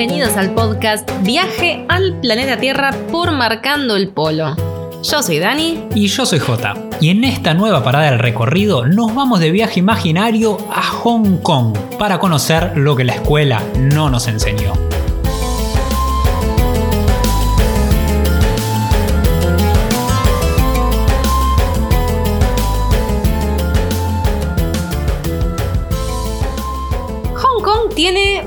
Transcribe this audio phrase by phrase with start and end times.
[0.00, 4.56] bienvenidos al podcast Viaje al planeta Tierra por Marcando el Polo.
[5.02, 5.88] Yo soy Dani.
[5.94, 6.72] Y yo soy Jota.
[7.02, 11.76] Y en esta nueva parada del recorrido nos vamos de viaje imaginario a Hong Kong
[11.98, 14.72] para conocer lo que la escuela no nos enseñó.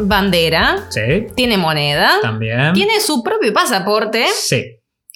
[0.08, 1.28] Bandera, Sí.
[1.36, 2.74] tiene moneda, También.
[2.74, 4.64] tiene su propio pasaporte, Sí.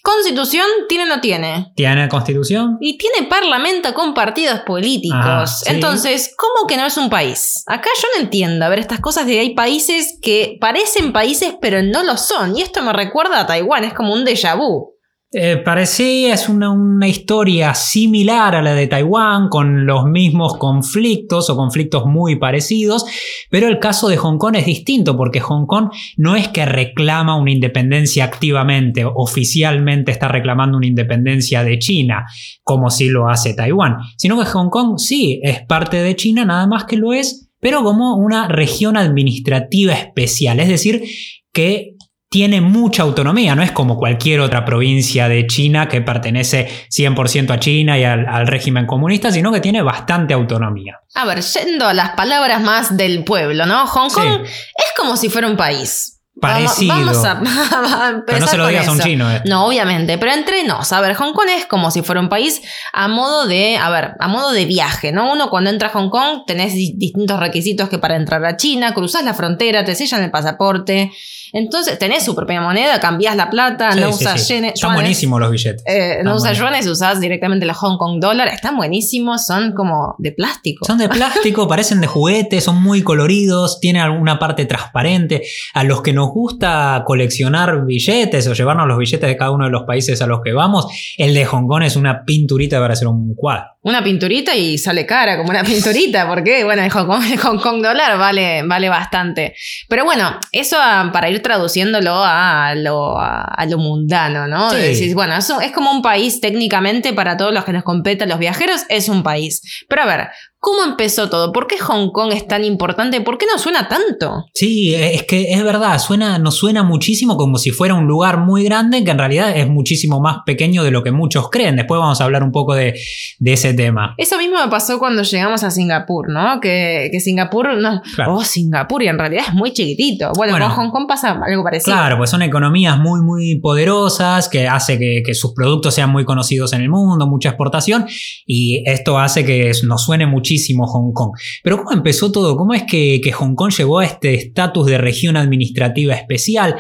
[0.04, 1.72] constitución tiene o no tiene.
[1.76, 2.78] ¿Tiene constitución?
[2.80, 5.20] Y tiene parlamento con partidos políticos.
[5.22, 5.66] Ah, sí.
[5.74, 7.64] Entonces, ¿cómo que no es un país?
[7.68, 8.66] Acá yo no entiendo.
[8.66, 12.56] A ver, estas cosas de hay países que parecen países pero no lo son.
[12.58, 14.97] Y esto me recuerda a Taiwán, es como un déjà vu.
[15.30, 21.50] Eh, parecía, es una, una historia similar a la de Taiwán, con los mismos conflictos
[21.50, 23.06] o conflictos muy parecidos,
[23.50, 27.36] pero el caso de Hong Kong es distinto porque Hong Kong no es que reclama
[27.36, 32.26] una independencia activamente, oficialmente está reclamando una independencia de China,
[32.64, 36.68] como si lo hace Taiwán, sino que Hong Kong sí es parte de China, nada
[36.68, 41.04] más que lo es, pero como una región administrativa especial, es decir,
[41.52, 41.97] que
[42.30, 47.60] tiene mucha autonomía, no es como cualquier otra provincia de China que pertenece 100% a
[47.60, 51.00] China y al, al régimen comunista, sino que tiene bastante autonomía.
[51.16, 53.88] A ver, yendo a las palabras más del pueblo, ¿no?
[53.88, 56.17] Hong Kong es como si fuera un país.
[56.42, 56.94] Parecido.
[56.96, 59.32] Vamos, vamos a, a empezar Pero no se lo digas a un chino.
[59.32, 59.42] eh.
[59.46, 62.62] No, obviamente, pero entre nos, a ver, Hong Kong es como si fuera un país
[62.94, 65.32] a modo de, a ver, a modo de viaje, ¿no?
[65.34, 68.94] Uno cuando entra a Hong Kong tenés di- distintos requisitos que para entrar a China,
[68.94, 71.12] cruzás la frontera, te sellan el pasaporte,
[71.54, 74.54] entonces tenés su propia moneda, cambiás la plata, Sí, no sí, usas sí.
[74.56, 75.84] yene- Están buenísimos los billetes.
[75.88, 76.58] Eh, no usas buenos.
[76.60, 80.86] yuanes, usás directamente la Hong Kong dólar, están buenísimos, son como de plástico.
[80.86, 85.44] Son de plástico, parecen de juguete, son muy coloridos, tienen alguna parte transparente.
[85.74, 89.72] A los que nos gusta coleccionar billetes o llevarnos los billetes de cada uno de
[89.72, 90.88] los países a los que vamos,
[91.18, 93.77] el de Hong Kong es una pinturita para hacer un cuadro.
[93.88, 97.58] Una pinturita y sale cara como una pinturita, porque bueno, el Hong Kong, el Hong
[97.60, 99.56] Kong dólar vale, vale bastante.
[99.88, 100.76] Pero bueno, eso
[101.14, 104.72] para ir traduciéndolo a lo, a, a lo mundano, ¿no?
[104.72, 104.76] Sí.
[104.78, 108.82] Decís, bueno, es como un país técnicamente para todos los que nos competen los viajeros,
[108.90, 109.62] es un país.
[109.88, 110.28] Pero a ver,
[110.60, 111.54] ¿cómo empezó todo?
[111.54, 113.22] ¿Por qué Hong Kong es tan importante?
[113.22, 114.46] ¿Por qué no suena tanto?
[114.54, 118.64] Sí, es que es verdad, suena, nos suena muchísimo como si fuera un lugar muy
[118.64, 121.78] grande, que en realidad es muchísimo más pequeño de lo que muchos creen.
[121.78, 123.00] Después vamos a hablar un poco de,
[123.40, 124.14] de ese tema.
[124.18, 126.60] Eso mismo me pasó cuando llegamos a Singapur, ¿no?
[126.60, 128.36] Que, que Singapur, no, Claro.
[128.36, 130.32] oh, Singapur, y en realidad es muy chiquitito.
[130.36, 130.66] Bueno, Bueno.
[130.68, 131.96] con Hong Kong pasa algo parecido.
[131.96, 136.26] Claro, pues son economías muy, muy poderosas, que hace que, que sus productos sean muy
[136.26, 138.06] conocidos en el mundo, mucha exportación,
[138.46, 141.32] y esto hace que nos suene muchísimo Hong Kong.
[141.64, 142.58] Pero ¿cómo empezó todo?
[142.58, 146.76] ¿Cómo es que, que Hong Kong llegó a este estatus de región administrativa especial?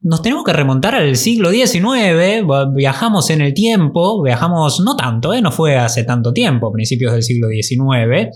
[0.00, 5.40] Nos tenemos que remontar al siglo XIX, viajamos en el tiempo, viajamos no tanto, ¿eh?
[5.40, 8.28] no fue hace tanto tiempo, principios del siglo XIX.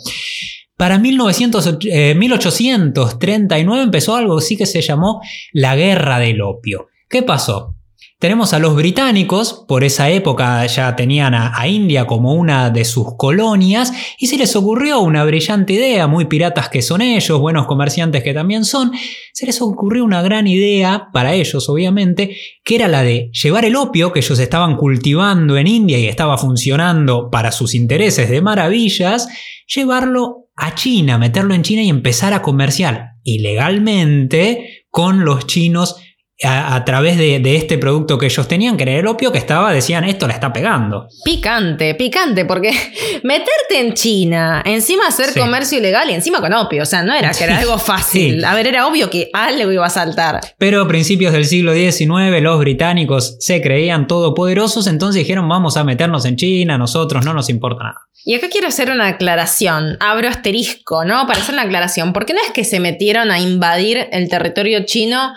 [0.76, 5.20] Para 1900, eh, 1839 empezó algo así que se llamó
[5.52, 6.88] la Guerra del Opio.
[7.08, 7.76] ¿Qué pasó?
[8.20, 13.16] Tenemos a los británicos, por esa época ya tenían a, India como una de sus
[13.16, 18.22] colonias y se les ocurrió una brillante idea, muy piratas que son ellos, buenos comerciantes
[18.22, 18.92] que también son,
[19.32, 23.74] se les ocurrió una gran idea, para ellos obviamente, que era la de llevar el
[23.74, 29.28] opio que ellos estaban cultivando en India y estaba funcionando para sus intereses de maravillas,
[29.66, 35.96] llevarlo a China, meterlo en China y empezar a comerciar ilegalmente con los chinos
[36.42, 39.38] a, a través de, de este producto que ellos tenían, que era el opio, que
[39.38, 41.06] estaba, decían, esto la está pegando.
[41.24, 42.70] Picante, picante, porque
[43.22, 45.38] meterte en China, encima hacer Sí.
[45.40, 48.38] comercio ilegal y encima con opio, o sea, no era que era algo fácil.
[48.40, 48.44] sí.
[48.44, 50.40] A ver, era obvio que algo iba a saltar.
[50.58, 55.84] Pero a principios del siglo XIX los británicos se creían todopoderosos, entonces dijeron vamos a
[55.84, 58.00] meternos en China, nosotros no nos importa nada.
[58.24, 61.26] Y acá quiero hacer una aclaración, abro asterisco, ¿no?
[61.26, 65.32] Para hacer una aclaración, porque no es que se metieron a invadir el territorio chino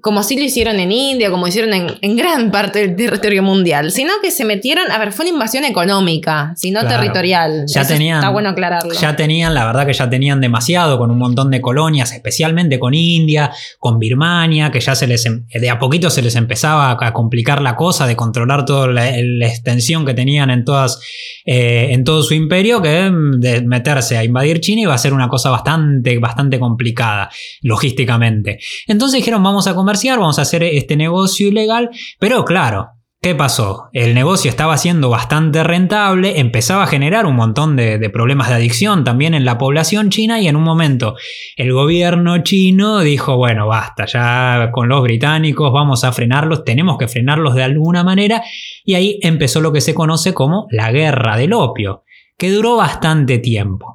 [0.00, 3.92] como sí lo hicieron en India, como hicieron en, en gran parte del territorio mundial,
[3.92, 6.96] sino que se metieron, a ver, fue una invasión económica, sino Claro.
[6.96, 7.64] territorial.
[7.66, 8.92] Ya Eso tenían, Está bueno aclararlo.
[8.94, 12.94] Ya tenían, la verdad que ya tenían demasiado con un montón de colonias, especialmente con
[12.94, 17.12] India, con Birmania, que ya se les em- de a poquito se les empezaba a
[17.12, 21.00] complicar la cosa de controlar toda la, la extensión que tenían en todas
[21.44, 25.28] eh, en todo su imperio, que de meterse a invadir China iba a ser una
[25.28, 27.30] cosa bastante bastante complicada
[27.60, 28.58] logísticamente.
[28.86, 31.90] Entonces dijeron vamos a comerciar, vamos a hacer este negocio ilegal,
[32.20, 32.90] pero claro.
[33.20, 33.88] ¿Qué pasó?
[33.92, 38.54] El negocio estaba siendo bastante rentable, empezaba a generar un montón de, de, problemas de
[38.54, 41.14] adicción también en la población china y en un momento
[41.56, 47.06] el gobierno chino dijo, bueno, basta, ya con los británicos vamos a frenarlos, tenemos que
[47.06, 48.42] frenarlos de alguna manera
[48.84, 52.02] y ahí empezó lo que se conoce como la guerra del opio,
[52.36, 53.94] que duró bastante tiempo.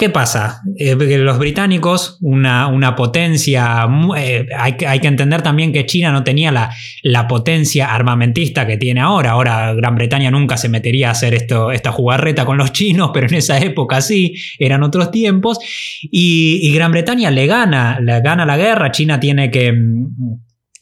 [0.00, 0.62] ¿Qué pasa?
[0.78, 3.86] Eh, los británicos, una, una potencia,
[4.16, 6.70] eh, hay, hay, que entender también que China no tenía la,
[7.02, 9.32] la, potencia armamentista que tiene ahora.
[9.32, 13.26] Ahora Gran Bretaña nunca se metería a hacer esto, esta jugarreta con los chinos, pero
[13.26, 15.58] en esa época sí, eran otros tiempos.
[16.00, 19.74] Y, y Gran Bretaña le gana, le gana la guerra, China tiene que,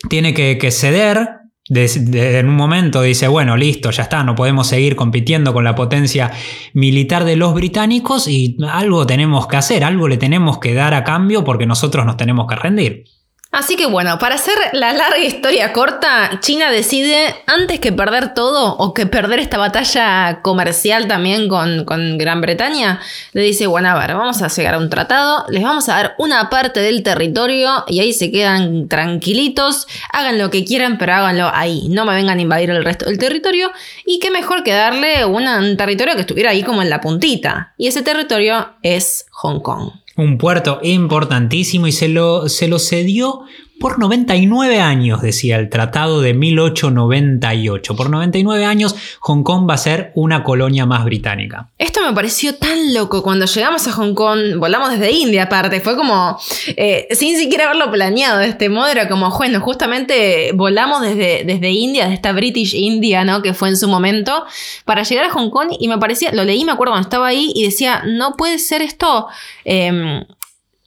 [0.09, 1.38] tiene que, que ceder
[1.71, 6.31] en un momento dice, bueno, listo, ya está, no podemos seguir compitiendo con la potencia
[6.73, 11.05] militar de los británicos y algo tenemos que hacer, algo le tenemos que dar a
[11.05, 13.05] cambio porque nosotros nos tenemos que rendir.
[13.51, 18.77] Así que bueno, para hacer la larga historia corta, China decide, antes que perder todo
[18.77, 23.01] o que perder esta batalla comercial también con, con, Gran Bretaña,
[23.33, 26.15] le dice, bueno, a ver, vamos a llegar a un tratado, les vamos a dar
[26.19, 31.51] una parte del territorio y ahí se quedan tranquilitos, hagan lo que quieran, pero háganlo
[31.55, 33.73] ahí, no me vengan a invadir el resto del territorio
[34.05, 37.73] y qué mejor que darle un territorio que estuviera ahí como en la puntita.
[37.79, 43.43] Y ese territorio es Hong Kong un puerto importantísimo y se lo, se lo cedió
[43.81, 47.97] por 99 años, decía el tratado de 1898.
[47.97, 51.69] Por 99 años, Hong Kong va a ser una colonia más británica.
[51.79, 53.23] Esto me pareció tan loco.
[53.23, 55.81] Cuando llegamos a Hong Kong, volamos desde India aparte.
[55.81, 56.39] Fue como,
[56.69, 61.71] eh, sin siquiera haberlo planeado de este modo, era como, bueno, justamente volamos desde, desde
[61.71, 63.43] India, de esta British India, ¿no?
[63.43, 64.45] Que fue en su momento,
[64.85, 67.53] para llegar a Hong Kong y me parecía, lo leí, me acuerdo cuando estaba ahí
[67.55, 69.29] y decía, no puede ser esto.
[69.65, 70.25] Eh,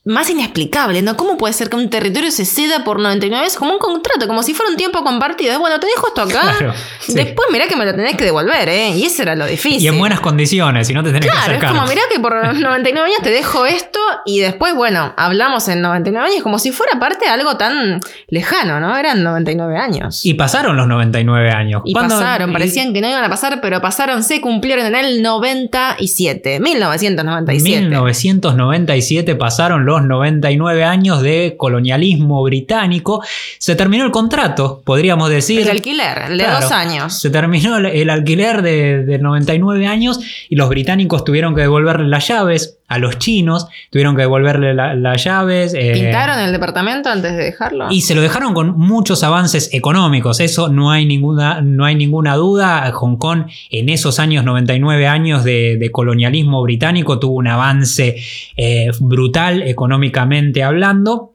[0.04, 1.16] más inexplicable, ¿no?
[1.16, 4.42] ¿Cómo puede ser que un territorio se ceda por 99 veces como un contrato, como
[4.42, 5.60] si fuera un tiempo compartido?
[5.60, 6.74] Bueno, te dejo esto acá,
[7.08, 8.90] después mirá que me lo tenés que devolver, ¿eh?
[8.96, 9.82] Y eso era lo difícil.
[9.84, 12.20] Y en buenas condiciones, si no te tenés que hacer Claro, es como mirá que
[12.20, 16.72] por 99 años te dejo esto y después, bueno, hablamos en 99 años como si
[16.72, 18.98] fuera parte de algo tan lejano, ¿no?
[18.98, 20.26] Eran 99 años.
[20.26, 21.84] Y pasaron los 99 años.
[21.86, 26.60] Y pasaron, parecían que no iban a pasar, pero pasaron, se cumplieron en el 97,
[26.60, 27.82] 1997.
[27.82, 33.24] 1997 pasaron los los 99 años de colonialismo británico,
[33.58, 35.62] se terminó el contrato, podríamos decir.
[35.62, 37.20] El alquiler, el de dos años.
[37.20, 42.78] Se terminó el, alquiler de, 99 años y los británicos tuvieron que devolverle las llaves
[42.88, 45.74] a los chinos, tuvieron que devolverle las llaves.
[45.74, 47.88] Eh, ¿Pintaron el departamento antes de dejarlo?
[47.90, 52.36] Y se lo dejaron con muchos avances económicos, eso no hay ninguna, no hay ninguna
[52.36, 52.92] duda.
[52.92, 58.18] Hong Kong en esos años, 99 años de, colonialismo británico, tuvo un avance
[58.56, 61.31] eh, brutal económicamente hablando.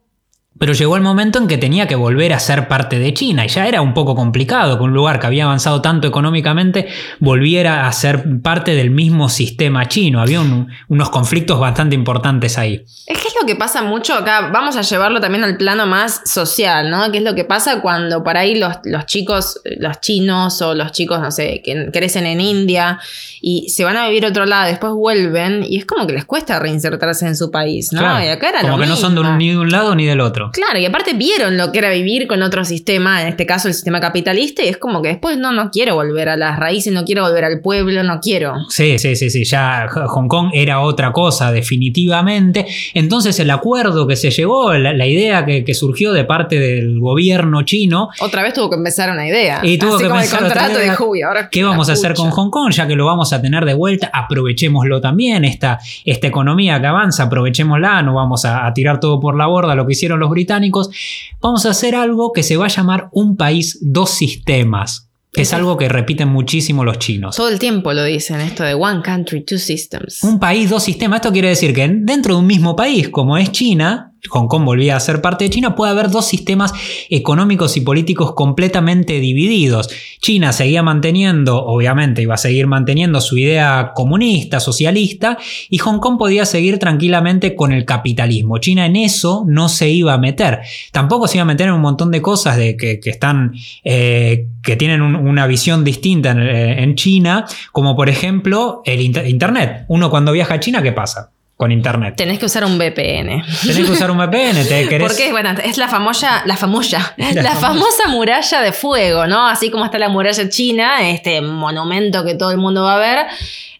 [0.58, 3.48] Pero llegó el momento en que tenía que volver a ser parte de China y
[3.48, 6.88] ya era un poco complicado que un lugar que había avanzado tanto económicamente
[7.20, 10.20] volviera a ser parte del mismo sistema chino.
[10.20, 12.84] Había unos conflictos bastante importantes ahí.
[13.06, 16.22] Es que es lo que pasa mucho acá, vamos a llevarlo también al plano más
[16.24, 17.10] social, ¿no?
[17.12, 20.92] Que es lo que pasa cuando por ahí los, los chicos, los chinos o los
[20.92, 22.98] chicos, no sé, que crecen en India
[23.40, 26.24] y se van a vivir a otro lado, después vuelven y es como que les
[26.24, 28.00] cuesta reinsertarse en su país, ¿no?
[28.22, 30.20] y acá era como que no son de un, ni de un lado ni del
[30.20, 30.45] otro.
[30.52, 33.74] Claro, y aparte vieron lo que era vivir con otro sistema, en este caso el
[33.74, 37.04] sistema capitalista, y es como que después no, no quiero volver a las raíces, no
[37.04, 38.54] quiero volver al pueblo, no quiero.
[38.68, 42.66] Sí, sí, sí, sí, ya Hong Kong era otra cosa, definitivamente.
[42.94, 48.08] Entonces el acuerdo que se llegó, la, idea que, surgió de parte del gobierno chino.
[48.20, 49.60] Otra vez tuvo que empezar una idea.
[49.62, 52.72] Y tuvo que empezar el contrato dijo, ahora ¿qué vamos a hacer con Hong Kong?
[52.72, 57.24] Ya que lo vamos a tener de vuelta, aprovechémoslo también, esta, esta economía que avanza,
[57.24, 60.90] aprovechémosla, no vamos a, a tirar todo por la borda lo que hicieron los británicos,
[61.40, 65.08] vamos a hacer algo que se va a llamar un país, dos sistemas.
[65.32, 67.36] Que es algo que repiten muchísimo los chinos.
[67.36, 70.22] Todo el tiempo lo dicen, esto de One Country, Two Systems.
[70.22, 71.18] Un país, dos sistemas.
[71.18, 74.96] Esto quiere decir que dentro de un mismo país, como es China, Hong Kong volvía
[74.96, 76.72] a ser parte de China, puede haber dos sistemas
[77.10, 79.88] económicos y políticos completamente divididos.
[80.20, 85.38] China seguía manteniendo, obviamente iba a seguir manteniendo su idea comunista, socialista,
[85.70, 88.58] y Hong Kong podía seguir tranquilamente con el capitalismo.
[88.58, 90.60] China en eso no se iba a meter.
[90.92, 93.54] Tampoco se iba a meter en un montón de cosas de que, están,
[93.84, 99.84] eh, que tienen una visión distinta en, China, como por ejemplo el Internet.
[99.88, 101.32] Uno cuando viaja a China, ¿qué pasa?
[101.56, 102.14] Con internet.
[102.16, 103.42] Tenés que usar un VPN.
[103.62, 105.08] Tenés que usar un VPN, te querés...
[105.08, 109.46] Porque bueno, es la famosa, la famosa, la, famosa muralla de fuego, ¿no?
[109.46, 113.26] Así como está la muralla china, este monumento que todo el mundo va a ver.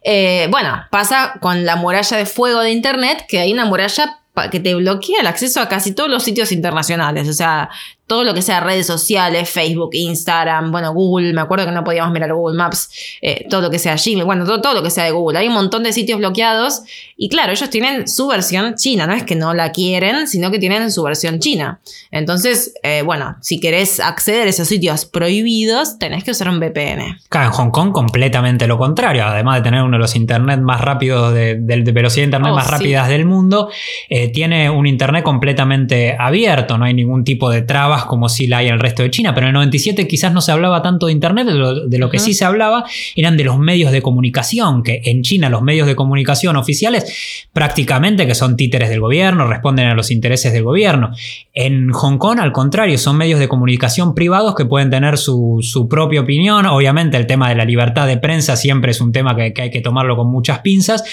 [0.03, 4.61] Eh, bueno, pasa con la muralla de fuego de internet, que hay una muralla que
[4.61, 7.29] te bloquea el acceso a casi todos los sitios internacionales.
[7.29, 7.69] O sea,
[8.07, 12.13] todo lo que sea redes sociales, Facebook, Instagram, bueno, Google, me acuerdo que no podíamos
[12.13, 15.05] mirar Google Maps, eh, todo lo que sea Gmail, bueno, todo, todo, lo que sea
[15.05, 15.39] de Google.
[15.39, 16.83] Hay un montón de sitios bloqueados
[17.17, 20.59] y claro, ellos tienen su versión china, no es que no la quieren, sino que
[20.59, 21.81] tienen su versión china.
[22.11, 27.19] Entonces, eh, bueno, si querés acceder a esos sitios prohibidos, tenés que usar un VPN.
[27.29, 30.81] Claro, en Hong Kong completamente lo contrario, además de tener uno de los internet más
[30.81, 33.71] rápidos, de, velocidad de internet oh, más rápidas del mundo,
[34.09, 37.63] eh, tiene un internet completamente abierto, no hay ningún tipo de
[38.05, 40.41] como si la hay en el resto de China, pero en el 97 quizás no
[40.41, 42.85] se hablaba tanto de Internet, de lo, que sí se hablaba
[43.17, 48.27] eran de los medios de comunicación, que en China los medios de comunicación oficiales prácticamente
[48.27, 51.11] que son títeres del gobierno, responden a los intereses del gobierno.
[51.53, 56.21] En Hong Kong, al contrario, son medios de comunicación privados que pueden tener su, propia
[56.21, 56.67] opinión.
[56.67, 59.71] Obviamente el tema de la libertad de prensa siempre es un tema que, que hay
[59.71, 61.05] que tomarlo con muchas pinzas,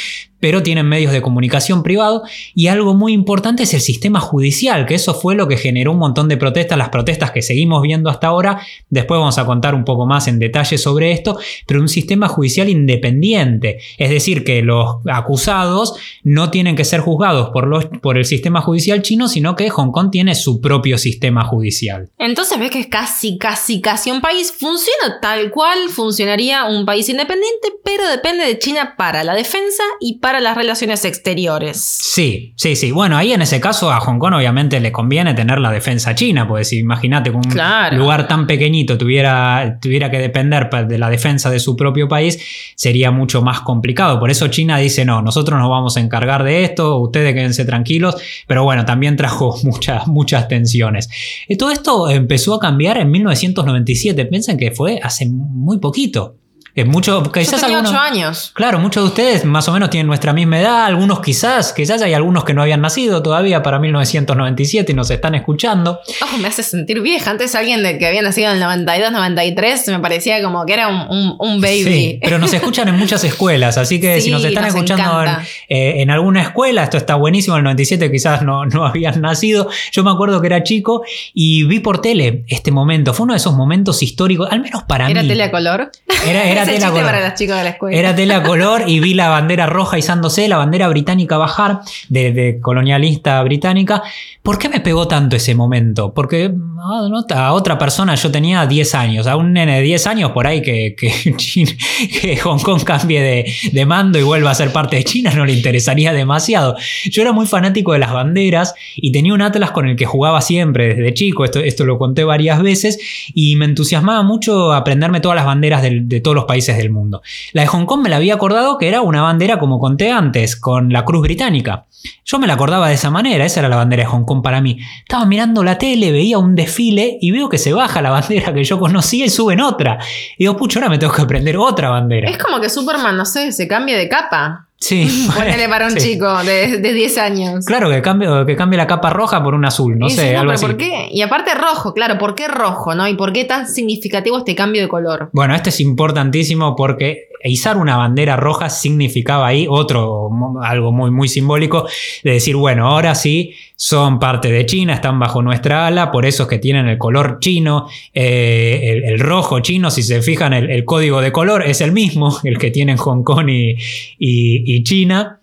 [0.44, 2.24] pero tienen medios de comunicación privado
[2.54, 6.00] y algo muy importante es el sistema judicial, que eso fue lo que generó un
[6.00, 8.60] montón de protestas, las protestas que seguimos viendo hasta ahora,
[8.90, 12.68] después vamos a contar un poco más en detalle sobre esto, pero un sistema judicial
[12.68, 18.26] independiente, es decir, que los acusados no tienen que ser juzgados por, los, por el
[18.26, 22.10] sistema judicial chino, sino que Hong Kong tiene su propio sistema judicial.
[22.20, 27.08] Entonces ves que es casi, casi, casi un país, funciona tal cual funcionaría un país
[27.08, 31.78] independiente, pero depende de China para la defensa y para las relaciones exteriores.
[31.78, 32.92] Sí, sí, sí.
[32.92, 36.48] Bueno, ahí en ese caso a Hong Kong obviamente le conviene tener la defensa china,
[36.48, 41.50] porque si imagínate que un lugar tan pequeñito tuviera, tuviera que depender de la defensa
[41.50, 42.40] de su propio país,
[42.76, 44.20] sería mucho más complicado.
[44.20, 48.16] Por eso China dice, no, nosotros nos vamos a encargar de esto, ustedes quédense tranquilos,
[48.48, 51.10] pero bueno, también trajo muchas, muchas tensiones.
[51.48, 56.38] Y todo esto empezó a cambiar en 1997, piensen que fue hace muy poquito.
[56.76, 58.52] Es mucho, quizás Yo tenía años.
[58.56, 62.16] Claro, muchos de ustedes más o menos tienen nuestra misma edad, algunos quizás, quizás hay
[62.16, 66.00] algunos que no habían nacido todavía para 1997 y nos están escuchando.
[66.24, 67.30] Oh, me hace sentir vieja.
[67.30, 70.88] Antes alguien de que había nacido en el 92, 93 me parecía como que era
[70.88, 71.84] un, baby.
[71.84, 75.24] Sí, pero nos escuchan en muchas escuelas, así que si nos están escuchando
[75.70, 79.70] eh, en, alguna escuela, esto está buenísimo, en el 97 quizás no, no habían nacido.
[79.92, 81.04] Yo me acuerdo que era chico
[81.36, 83.14] y vi por tele este momento.
[83.14, 85.12] Fue uno de esos momentos históricos, al menos para mí.
[85.12, 85.92] ¿Era tele a color?
[86.26, 87.06] Era, era tela color.
[87.06, 87.98] para de la escuela.
[87.98, 91.80] Era tela color y vi la bandera roja izándose, la bandera británica bajar,
[92.10, 94.04] de, colonialista británica.
[94.42, 96.14] ¿Por qué me pegó tanto ese momento?
[96.14, 100.32] Porque ah, a otra persona yo tenía 10 años, a un nene de 10 años
[100.32, 100.96] por ahí que,
[102.22, 105.46] que, Hong Kong cambie de, de, mando y vuelva a ser parte de China no
[105.46, 106.76] le interesaría demasiado.
[107.06, 110.42] Yo era muy fanático de las banderas y tenía un Atlas con el que jugaba
[110.42, 113.00] siempre desde chico, esto, esto lo conté varias veces
[113.34, 117.22] y me entusiasmaba mucho aprenderme todas las banderas de todos los países del mundo.
[117.52, 120.56] La de Hong Kong me la había acordado que era una bandera, como conté antes,
[120.56, 121.86] con la cruz británica.
[122.26, 124.62] Yo me la acordaba de esa manera, esa era la bandera de Hong Kong para
[124.62, 124.80] mí.
[125.00, 128.64] Estaba mirando la tele, veía un desfile y veo que se baja la bandera que
[128.64, 130.00] yo conocía y suben otra.
[130.38, 132.30] Y digo, pucho, ahora me tengo que aprender otra bandera.
[132.30, 134.68] Es como que Superman, no sé, se cambie de capa.
[134.84, 135.30] Sí.
[135.36, 137.66] Ponele para un chico de, de, 10 años.
[137.66, 140.66] Claro, que cambie, que cambie la capa roja por un azul, no sé, algo así.
[140.66, 141.08] ¿Por qué?
[141.10, 143.08] Y aparte rojo, claro, ¿por qué rojo, no?
[143.08, 145.30] ¿Y por qué tan significativo este cambio de color?
[145.32, 150.30] Bueno, este es importantísimo porque izar una bandera roja significaba ahí otro,
[150.62, 151.88] algo muy, muy simbólico,
[152.24, 153.54] de decir, bueno, ahora sí
[153.86, 157.40] son parte de China, están bajo nuestra ala, por eso es que tienen el color
[157.42, 162.40] chino, eh, el, rojo chino, si se fijan, el, código de color es el mismo,
[162.46, 163.76] el que tienen Hong Kong y,
[164.18, 165.42] y China.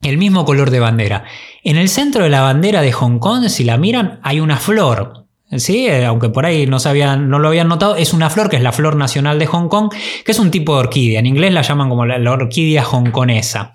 [0.00, 1.24] El mismo color de bandera.
[1.62, 5.24] En el centro de la bandera de Hong Kong, si la miran, hay una flor,
[5.58, 8.56] Sí, eh, aunque por ahí no, sabían, no lo habían notado, es una flor que
[8.56, 9.92] es la flor nacional de Hong Kong,
[10.24, 11.20] que es un tipo de orquídea.
[11.20, 13.74] En inglés la llaman como la, orquídea hongkonesa.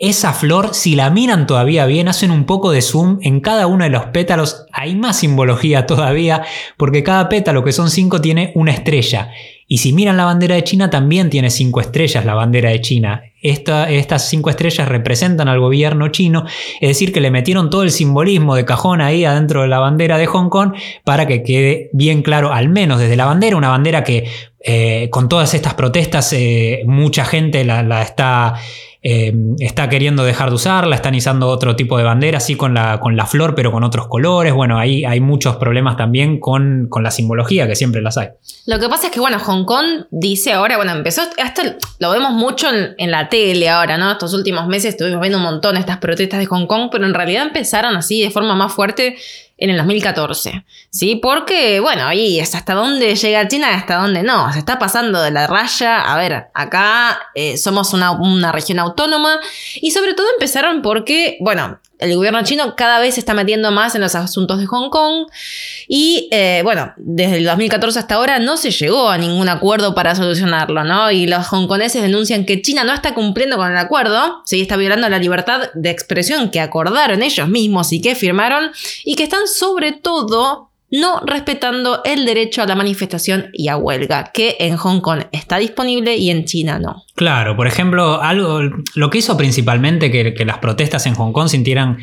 [0.00, 3.82] Esa flor, si la miran todavía bien, hacen un poco de zoom en cada uno
[3.82, 4.66] de los pétalos.
[4.70, 6.44] Hay más simbología todavía,
[6.76, 9.32] porque cada pétalo, que son cinco, tiene una estrella.
[9.66, 13.22] Y si miran la bandera de China, también tiene cinco estrellas la bandera de China.
[13.42, 16.44] Estas cinco estrellas representan al gobierno chino,
[16.80, 20.18] es decir, que le metieron todo el simbolismo de cajón ahí adentro de la bandera
[20.18, 24.04] de Hong Kong para que quede bien claro, al menos desde la bandera, una bandera
[24.04, 24.28] que
[24.60, 28.56] eh, con todas estas protestas eh, mucha gente la está
[29.00, 32.98] eh, está queriendo dejar de usarla, están izando otro tipo de bandera, así con la,
[32.98, 34.52] con la flor, pero con otros colores.
[34.52, 38.28] Bueno, ahí hay muchos problemas también con, la simbología, que siempre las hay.
[38.66, 41.62] Lo que pasa es que, bueno, Hong Kong dice ahora, bueno, empezó, esto
[42.00, 44.10] lo vemos mucho en, la tele ahora, ¿no?
[44.10, 47.46] Estos últimos meses estuvimos viendo un montón estas protestas de Hong Kong, pero en realidad
[47.46, 49.16] empezaron así de forma más fuerte
[49.58, 51.16] en el 2014, ¿sí?
[51.16, 54.52] Porque, bueno, ahí es hasta dónde llega China y hasta dónde no.
[54.52, 56.00] Se está pasando de la raya.
[56.00, 59.40] A ver, acá eh, somos una, región autónoma
[59.80, 63.96] y sobre todo empezaron porque, bueno, el gobierno chino cada vez se está metiendo más
[63.96, 65.26] en los asuntos de Hong Kong
[65.88, 70.14] y eh, bueno, desde el 2014 hasta ahora no se llegó a ningún acuerdo para
[70.14, 71.10] solucionarlo, ¿no?
[71.10, 75.08] Y los hongkoneses denuncian que China no está cumpliendo con el acuerdo, se está violando
[75.08, 78.70] la libertad de expresión que acordaron ellos mismos y que firmaron
[79.04, 84.30] y que están sobre todo no respetando el derecho a la manifestación y a huelga,
[84.32, 87.04] que en Hong Kong está disponible y en China no.
[87.18, 88.60] Claro, por ejemplo, algo,
[88.94, 91.98] lo que hizo principalmente que, que las protestas en Hong Kong sintieran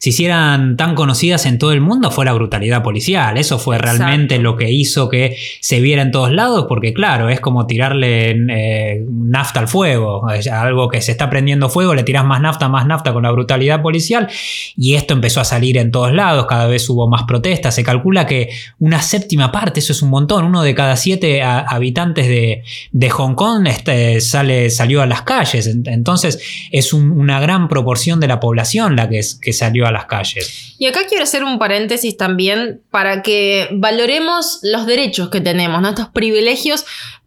[0.00, 3.36] se hicieran tan conocidas en todo el mundo fue la brutalidad policial.
[3.36, 7.38] Eso fue realmente lo que hizo que se viera en todos lados, porque claro, es
[7.38, 10.26] como tirarle eh, nafta al fuego.
[10.50, 13.82] algo que se está prendiendo fuego, le tiras más nafta, más nafta con la brutalidad
[13.82, 14.28] policial.
[14.74, 17.74] Y esto empezó a salir en todos lados, cada vez hubo más protestas.
[17.74, 18.48] Se calcula que
[18.78, 23.66] una séptima parte, eso es un montón, uno de cada siete habitantes de, Hong Kong
[23.66, 25.66] este, sale, salió a las calles.
[25.66, 26.40] Entonces
[26.70, 30.74] es una gran proporción de la población la que, salió a las calles.
[30.78, 36.08] Y acá quiero hacer un paréntesis también para que valoremos los derechos que tenemos, nuestros
[36.08, 36.84] privilegios.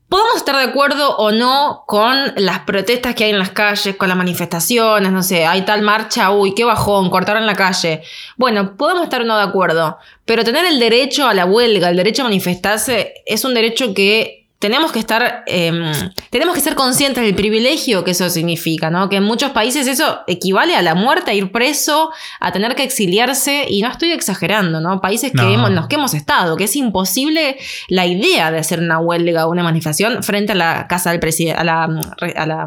[0.09, 4.09] Podemos estar de acuerdo o no con las protestas que hay en las calles, con
[4.09, 8.03] las manifestaciones, no sé, hay tal marcha, uy, qué bajón, cortaron la calle.
[8.37, 11.97] Bueno, podemos estar o no de acuerdo, pero tener el derecho a la huelga, el
[11.97, 15.91] derecho a manifestarse, es un derecho que tenemos que estar, em,
[16.29, 19.09] tenemos que ser conscientes del privilegio que eso significa, ¿no?
[19.09, 22.83] Que en muchos países eso equivale a la muerte, a ir preso, a tener que
[22.83, 25.01] exiliarse, y no estoy exagerando, ¿no?
[25.01, 27.57] Países que hemos, en los que hemos estado, que es imposible
[27.89, 31.59] la idea de hacer una huelga o una manifestación frente a la casa del presidente,
[31.59, 32.65] a la, a la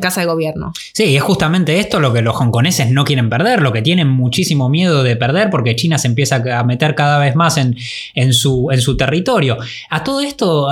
[0.00, 0.72] casa de gobierno.
[0.94, 4.70] Sí, es justamente esto lo que los hongkoneses no quieren perder, lo que tienen muchísimo
[4.70, 7.76] miedo de perder, porque China se empieza a meter cada vez más en,
[8.14, 9.58] en, su, en su territorio.
[9.90, 10.70] A todo esto,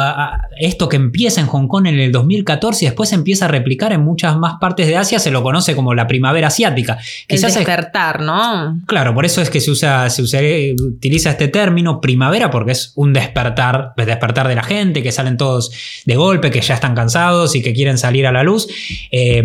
[0.67, 4.03] esto que empieza en Hong Kong en el 2014 y después empieza a replicar en
[4.03, 6.99] muchas más partes de Asia, se lo conoce como la primavera asiática.
[7.27, 8.79] Quizás el despertar, ¿no?
[8.87, 13.13] Claro, por eso es que se usa, se utiliza este término primavera porque es un
[13.13, 15.73] despertar, el despertar de la gente, que salen todos
[16.05, 18.69] de golpe, que ya están cansados y que quieren salir a la luz.
[19.11, 19.43] Eh,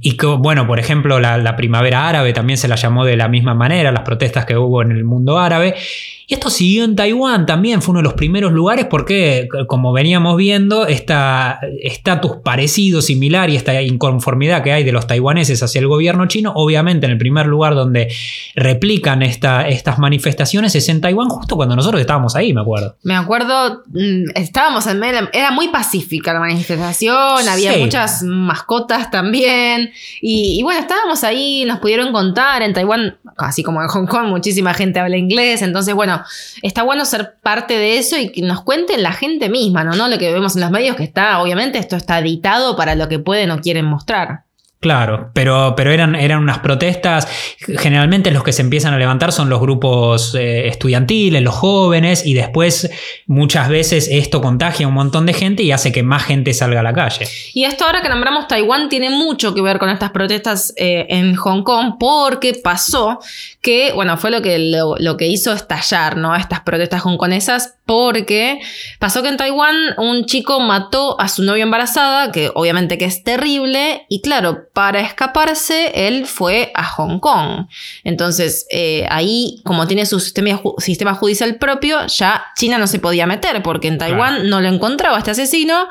[0.00, 3.28] y que, bueno, por ejemplo, la, la primavera árabe también se la llamó de la
[3.28, 5.74] misma manera, las protestas que hubo en el mundo árabe.
[6.26, 10.36] Y esto siguió en Taiwán también, fue uno de los primeros lugares porque, como veníamos
[10.38, 10.53] viendo,
[10.88, 11.14] este
[11.82, 16.52] estatus parecido, similar y esta inconformidad que hay de los taiwaneses hacia el gobierno chino,
[16.54, 18.12] obviamente en el primer lugar donde
[18.54, 22.96] replican esta, estas manifestaciones es en Taiwán, justo cuando nosotros estábamos ahí, me acuerdo.
[23.02, 29.90] Me acuerdo, mm, estábamos en medio, era muy pacífica la manifestación, había muchas mascotas también,
[30.20, 34.26] y, y bueno, estábamos ahí, nos pudieron contar, en Taiwán, así como en Hong Kong,
[34.28, 36.22] muchísima gente habla inglés, entonces bueno,
[36.62, 39.94] está bueno ser parte de eso y que nos cuenten la gente misma, ¿no?
[39.94, 40.08] ¿no?
[40.08, 43.18] Lo que vemos en los medios, que está, obviamente, esto está editado para lo que
[43.18, 44.44] pueden o quieren mostrar.
[44.84, 47.26] Claro, pero, pero eran, eran unas protestas.
[47.56, 52.34] Generalmente los que se empiezan a levantar son los grupos eh, estudiantiles, los jóvenes, y
[52.34, 52.90] después
[53.26, 56.80] muchas veces esto contagia a un montón de gente y hace que más gente salga
[56.80, 57.26] a la calle.
[57.54, 61.34] Y esto ahora que nombramos Taiwán tiene mucho que ver con estas protestas eh, en
[61.34, 63.20] Hong Kong, porque pasó
[63.62, 66.36] que, bueno, fue lo que, lo, que hizo estallar, ¿no?
[66.36, 68.60] Estas protestas hongkonesas, porque
[68.98, 73.24] pasó que en Taiwán un chico mató a su novia embarazada, que obviamente que es
[73.24, 77.68] terrible, y claro, para escaparse, él fue a Hong Kong.
[78.02, 83.24] Entonces, eh, ahí, como tiene su sistema, sistema, judicial propio, ya China no se podía
[83.24, 85.88] meter, porque en Taiwán no lo encontraba este asesino.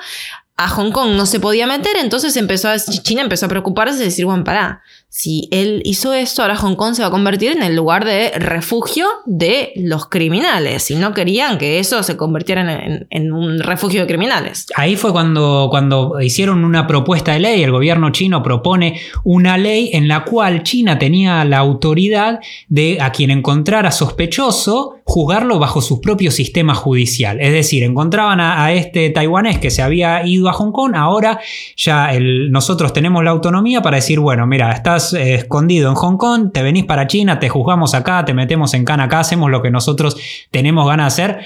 [0.57, 4.05] A Hong Kong no se podía meter, entonces empezó a, China empezó a preocuparse y
[4.05, 4.83] decir, bueno, pará,
[5.15, 8.31] si él hizo esto, ahora Hong Kong se va a convertir en el lugar de
[8.31, 10.89] refugio de los criminales.
[10.89, 14.65] Y no querían que eso se convirtiera en, un refugio de criminales.
[14.75, 17.61] Ahí fue cuando, cuando hicieron una propuesta de ley.
[17.61, 23.11] El gobierno chino propone una ley en la cual China tenía la autoridad de a
[23.11, 27.39] quien encontrara sospechoso juzgarlo bajo su propio sistema judicial.
[27.39, 31.39] Es decir, encontraban a, este taiwanés que se había ido a Hong Kong, ahora
[31.75, 32.11] ya
[32.49, 36.63] nosotros tenemos la autonomía para decir, bueno, mira, estás eh, escondido en Hong Kong, te
[36.63, 40.15] venís para China, te juzgamos acá, te metemos en cana acá, hacemos lo que nosotros
[40.51, 41.39] tenemos ganas de hacer.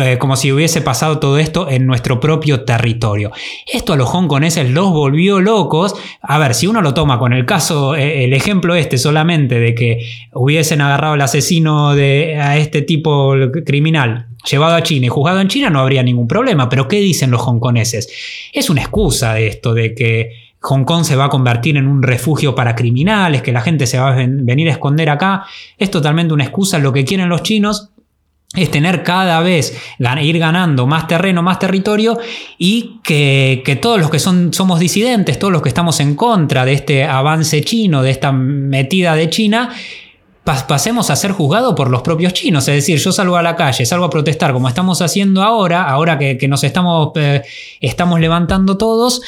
[0.00, 3.30] Eh, como si hubiese pasado todo esto en nuestro propio territorio.
[3.72, 5.94] Esto a los hongkoneses los volvió locos.
[6.20, 9.74] A ver, si uno lo toma con el caso, eh, el ejemplo este solamente de
[9.74, 13.32] que hubiesen agarrado al asesino de a este tipo
[13.64, 16.68] criminal llevado a China y juzgado en China, no habría ningún problema.
[16.68, 18.08] Pero ¿qué dicen los hongkoneses?
[18.52, 22.02] Es una excusa de esto, de que Hong Kong se va a convertir en un
[22.02, 25.44] refugio para criminales, que la gente se va a venir a esconder acá.
[25.78, 26.80] Es totalmente una excusa.
[26.80, 27.90] Lo que quieren los chinos
[28.52, 29.76] es tener cada vez,
[30.22, 32.18] ir ganando más terreno, más territorio
[32.58, 36.72] y que, todos los que son, somos disidentes, todos los que estamos en contra de
[36.72, 39.70] este avance chino, de esta metida de China,
[40.42, 42.66] pasemos a ser juzgados por los propios chinos.
[42.66, 46.18] Es decir, yo salgo a la calle, salgo a protestar como estamos haciendo ahora, ahora
[46.18, 47.42] que, nos estamos, eh,
[47.80, 49.22] estamos levantando todos,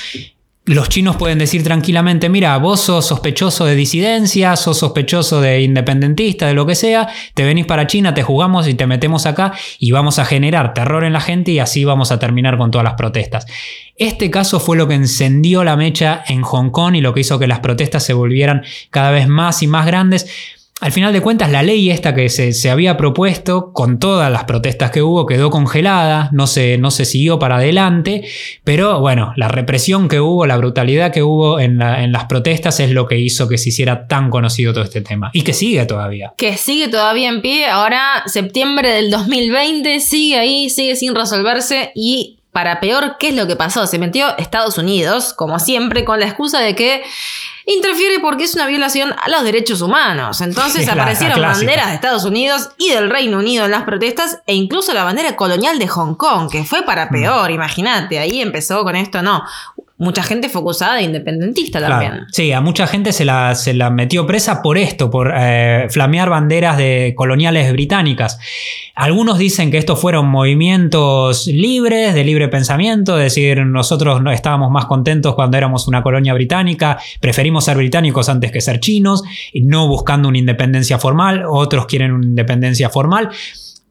[0.68, 6.46] los chinos pueden decir tranquilamente, mira, vos sos sospechoso de disidencia, sos sospechoso de independentista,
[6.46, 9.92] de lo que sea, te venís para China, te jugamos y te metemos acá y
[9.92, 12.94] vamos a generar terror en la gente y así vamos a terminar con todas las
[12.94, 13.46] protestas.
[13.96, 17.38] Este caso fue lo que encendió la mecha en Hong Kong y lo que hizo
[17.38, 21.50] que las protestas se volvieran cada vez más y más grandes al final de cuentas,
[21.50, 26.28] la ley esta que se, había propuesto, con todas las protestas que hubo, quedó congelada,
[26.32, 28.28] no se, no se siguió para adelante,
[28.62, 32.92] pero bueno, la represión que hubo, la brutalidad que hubo en, en, las protestas es
[32.92, 35.30] lo que hizo que se hiciera tan conocido todo este tema.
[35.32, 36.32] Y que sigue todavía.
[36.36, 42.38] Que sigue todavía en pie, ahora septiembre del 2020, sigue ahí, sigue sin resolverse y
[42.52, 43.86] para peor, ¿qué es lo que pasó?
[43.86, 47.02] Se metió Estados Unidos, como siempre, con la excusa de que
[47.68, 50.40] interfiere porque es una violación a los derechos humanos.
[50.40, 54.94] Entonces aparecieron banderas de Estados Unidos y del Reino Unido en las protestas e incluso
[54.94, 57.10] la bandera colonial de Hong Kong, que fue para mm.
[57.10, 59.44] peor, imagínate, ahí empezó con esto, no
[59.98, 62.26] mucha gente fue acusada de independentista también.
[62.32, 66.30] Sí, a mucha gente se la, se la metió presa por esto, por eh, flamear
[66.30, 68.38] banderas de coloniales británicas.
[68.94, 74.86] Algunos dicen que estos fueron movimientos libres, de libre pensamiento, es decir, nosotros estábamos más
[74.86, 80.28] contentos cuando éramos una colonia británica, preferimos ser británicos antes que ser chinos, no buscando
[80.28, 83.30] una independencia formal, otros quieren una independencia formal.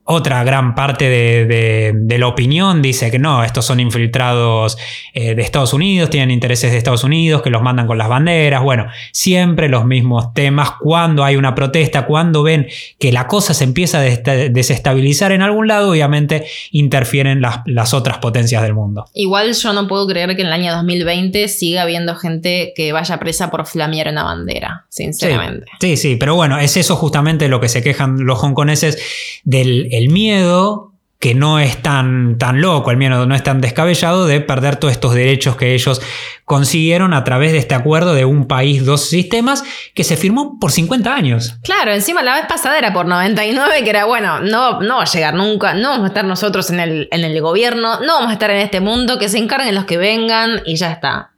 [0.10, 4.78] Otra gran parte de, la opinión dice que no, estos son infiltrados
[5.14, 8.64] eh, de Estados Unidos, tienen intereses de Estados Unidos, que los mandan con las banderas.
[8.64, 10.72] Bueno, siempre los mismos temas.
[10.80, 12.68] Cuando hay una protesta, cuando ven
[12.98, 18.20] que la cosa se empieza a desestabilizar en algún lado, obviamente interfieren las, las otras
[18.20, 19.10] potencias del mundo.
[19.14, 23.20] Igual yo no puedo creer que en el año 2020 siga habiendo gente que vaya
[23.20, 25.66] presa por flamear una bandera, sinceramente.
[25.82, 28.98] Sí, sí, pero bueno, es eso justamente lo que se quejan los hongkoneses
[29.44, 30.88] del el miedo
[31.20, 34.92] que no es tan, tan loco, el miedo no es tan descabellado de perder todos
[34.92, 36.00] estos derechos que ellos
[36.46, 39.64] consiguieron a través de este acuerdo de un país, dos sistemas,
[39.96, 41.56] que se firmó por 50 años.
[41.64, 45.06] Claro, encima la vez pasada era por 99, que era bueno, no, no va a
[45.06, 48.34] llegar nunca, no vamos a estar nosotros en el, en el gobierno, no vamos a
[48.34, 51.32] estar en este mundo, que se encarguen los que vengan y ya está.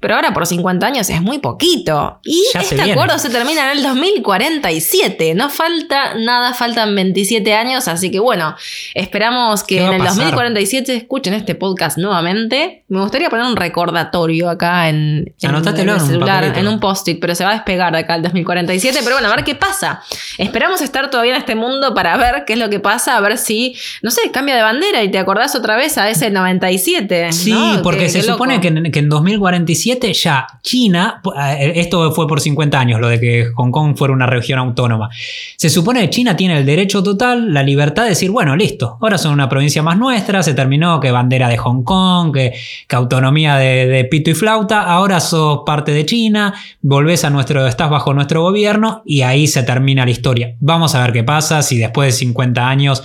[0.00, 2.20] Pero ahora por 50 años es muy poquito.
[2.24, 5.34] Y este acuerdo se termina en el 2047.
[5.34, 7.88] No falta nada, faltan 27 años.
[7.88, 8.54] Así que bueno,
[8.94, 12.84] esperamos que en el 2047 escuchen este podcast nuevamente.
[12.88, 17.44] Me gustaría poner un recordatorio acá en, en, el celular, en un post-it, pero se
[17.44, 19.00] va a despegar de acá el 2047.
[19.02, 20.02] Pero bueno, a ver qué pasa.
[20.38, 23.38] Esperamos estar todavía en este mundo para ver qué es lo que pasa, a ver
[23.38, 27.32] si, no sé, cambia de bandera y te acordás otra vez a ese 97.
[27.32, 31.22] Sí, porque se supone que en, que en 2047 47 ya China,
[31.58, 35.08] eh, esto fue por 50 años, lo de que Hong Kong fuera una región autónoma.
[35.56, 39.16] Se supone que China tiene el derecho total, la libertad de decir, bueno, listo, ahora
[39.16, 42.52] son una provincia más nuestra, se terminó que bandera de Hong Kong, que,
[42.94, 48.12] autonomía de, pito y flauta, ahora sos parte de China, volvés a nuestro, estás bajo
[48.12, 50.56] nuestro gobierno y ahí se termina la historia.
[50.60, 53.02] Vamos a ver qué pasa si después de 50 años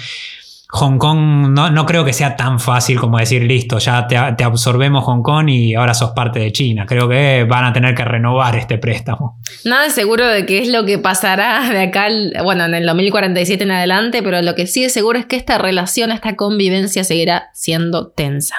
[0.76, 5.04] Hong Kong no, creo que sea tan fácil como decir, listo, ya te, te, absorbemos
[5.04, 6.88] Hong Kong y ahora sos parte de China.
[6.88, 9.40] Creo que van a tener que renovar este préstamo.
[9.66, 12.08] Nada seguro de qué es lo que pasará de acá,
[12.44, 15.60] bueno, en el 2047 en adelante, pero lo que sí es seguro es que esta
[15.60, 18.56] relación, esta convivencia seguirá siendo tensa.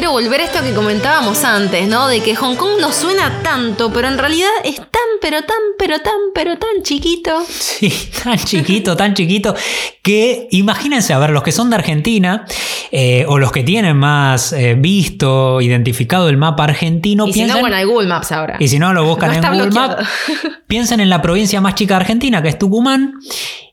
[0.00, 2.08] Quiero volver a esto que comentábamos antes, ¿no?
[2.08, 5.98] De que Hong Kong no suena tanto, pero en realidad es tan, pero tan, pero
[6.00, 7.44] tan, pero tan chiquito.
[7.46, 7.92] Sí,
[8.24, 9.54] tan chiquito, tan chiquito,
[10.00, 12.46] que imagínense, a ver, los que son de Argentina,
[12.90, 17.58] eh, o los que tienen más eh, visto, identificado el mapa argentino, y si no,
[17.58, 18.56] bueno, hay Google Maps ahora.
[18.58, 20.08] Y si no, lo buscan en Google Maps.
[20.66, 23.16] piensen en la provincia más chica de Argentina, que es Tucumán.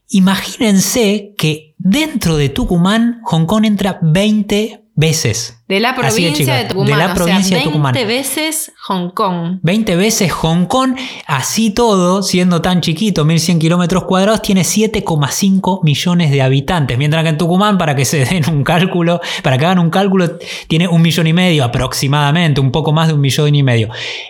[0.09, 5.56] Imagínense que dentro de Tucumán, Hong Kong entra 20 veces.
[5.67, 6.87] De la provincia de Tucumán.
[6.87, 7.93] de la o provincia sea, de Tucumán.
[7.93, 9.59] 20 veces Hong Kong.
[9.63, 16.31] 20 veces Hong Kong, así todo, siendo tan chiquito, 1100 kilómetros cuadrados, tiene 7,5 millones
[16.31, 16.97] de habitantes.
[16.97, 20.37] Mientras que en Tucumán, para que se den un cálculo, para que hagan un cálculo,
[20.69, 23.89] tiene un millón y medio aproximadamente, un poco más de un millón y medio.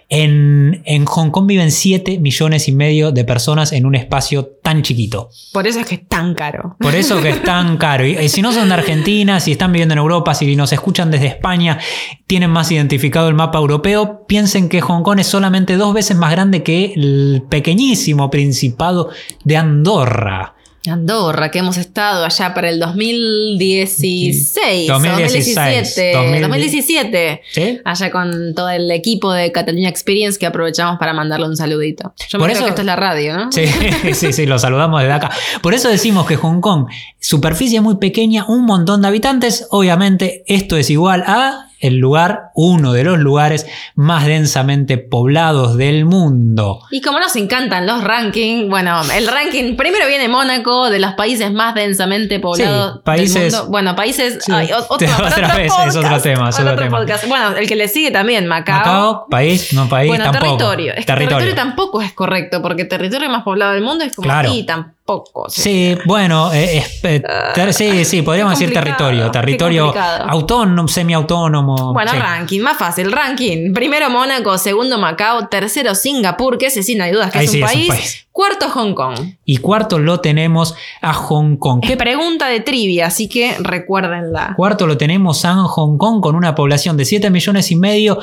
[0.10, 4.82] En, en Hong Kong viven 7 millones y medio de personas en un espacio tan
[4.82, 5.30] chiquito.
[5.54, 6.78] Por eso es que es tan caro.
[6.80, 8.08] Por eso que es tan caro.
[8.08, 11.12] Y, y si no son de Argentina, si están viviendo en Europa, si nos escuchan
[11.12, 11.80] desde España,
[12.26, 16.32] tienen más identificado el mapa europeo, piensen que Hong Kong es solamente dos veces más
[16.32, 19.10] grande que el pequeñísimo Principado
[19.44, 20.57] de Andorra.
[20.92, 24.88] Andorra, que hemos estado allá para el 2016.
[24.88, 26.14] 2016, 2017.
[26.14, 27.42] 2017.
[27.52, 27.80] ¿Sí?
[27.84, 32.14] Allá con todo el equipo de Cataluña Experience que aprovechamos para mandarle un saludito.
[32.30, 33.52] Yo me Por creo eso- que esto es la radio, ¿no?
[33.52, 33.66] Sí,
[34.14, 35.32] sí, sí, lo saludamos desde acá.
[35.62, 36.88] Por eso decimos que Hong Kong,
[37.20, 39.68] superficie muy pequeña, un montón de habitantes.
[39.72, 46.06] Obviamente, esto es igual a el lugar, uno de los lugares más densamente poblados del
[46.06, 46.80] mundo.
[46.92, 51.52] Y como nos encantan los rankings, bueno, el ranking primero viene Mónaco, de los países
[51.52, 53.68] más densamente poblados Sí, países- del mundo.
[53.70, 54.40] Bueno, países.
[54.44, 54.52] Sí.
[54.52, 57.06] ay, otro, Otra vez, es otro tema, es otro tema.
[57.28, 58.78] Bueno, el que le sigue también, Macao.
[58.78, 60.46] Macao, país, no país, bueno, tampoco.
[60.58, 60.94] territorio.
[60.94, 61.56] Es que territorio.
[61.56, 64.52] tampoco es correcto, porque territorio más poblado del mundo es como Claro.
[64.54, 64.97] y tampoco.
[65.08, 67.22] O sea, Sí, bueno, eh, eh,
[67.56, 69.32] ter- sí, sí, podríamos decir territorio.
[69.32, 69.94] Territorio
[70.28, 71.94] autónomo, semiautónomo.
[71.94, 72.18] Bueno, sí.
[72.20, 73.74] ranking, más fácil, ranking.
[73.74, 77.62] Primero Mónaco, segundo Macao, tercero Singapur, que ese sí no hay dudas que es, sí
[77.62, 77.90] un es un país.
[77.90, 78.24] país.
[78.32, 79.18] Cuarto Hong Kong.
[79.46, 81.80] Y cuarto lo tenemos a Hong Kong.
[81.84, 84.54] Es ¿Qué pregunta de trivia, así que recuérdenla.
[84.56, 88.20] Cuarto lo tenemos a Hong Kong con una población de 7 millones y medio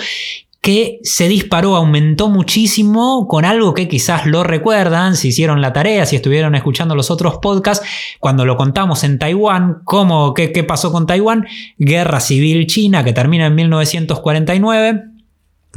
[0.65, 6.07] que se disparó, aumentó muchísimo con algo que quizás lo recuerdan, si hicieron la tarea,
[6.07, 7.87] si estuvieron escuchando los otros podcasts,
[8.19, 11.47] cuando lo contamos en Taiwán, cómo, qué, qué pasó con Taiwán,
[11.77, 15.03] guerra civil china que termina en 1949.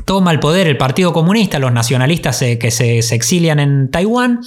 [0.06, 4.40] Toma el poder el Partido Comunista, los nacionalistas que se exilian en Taiwán.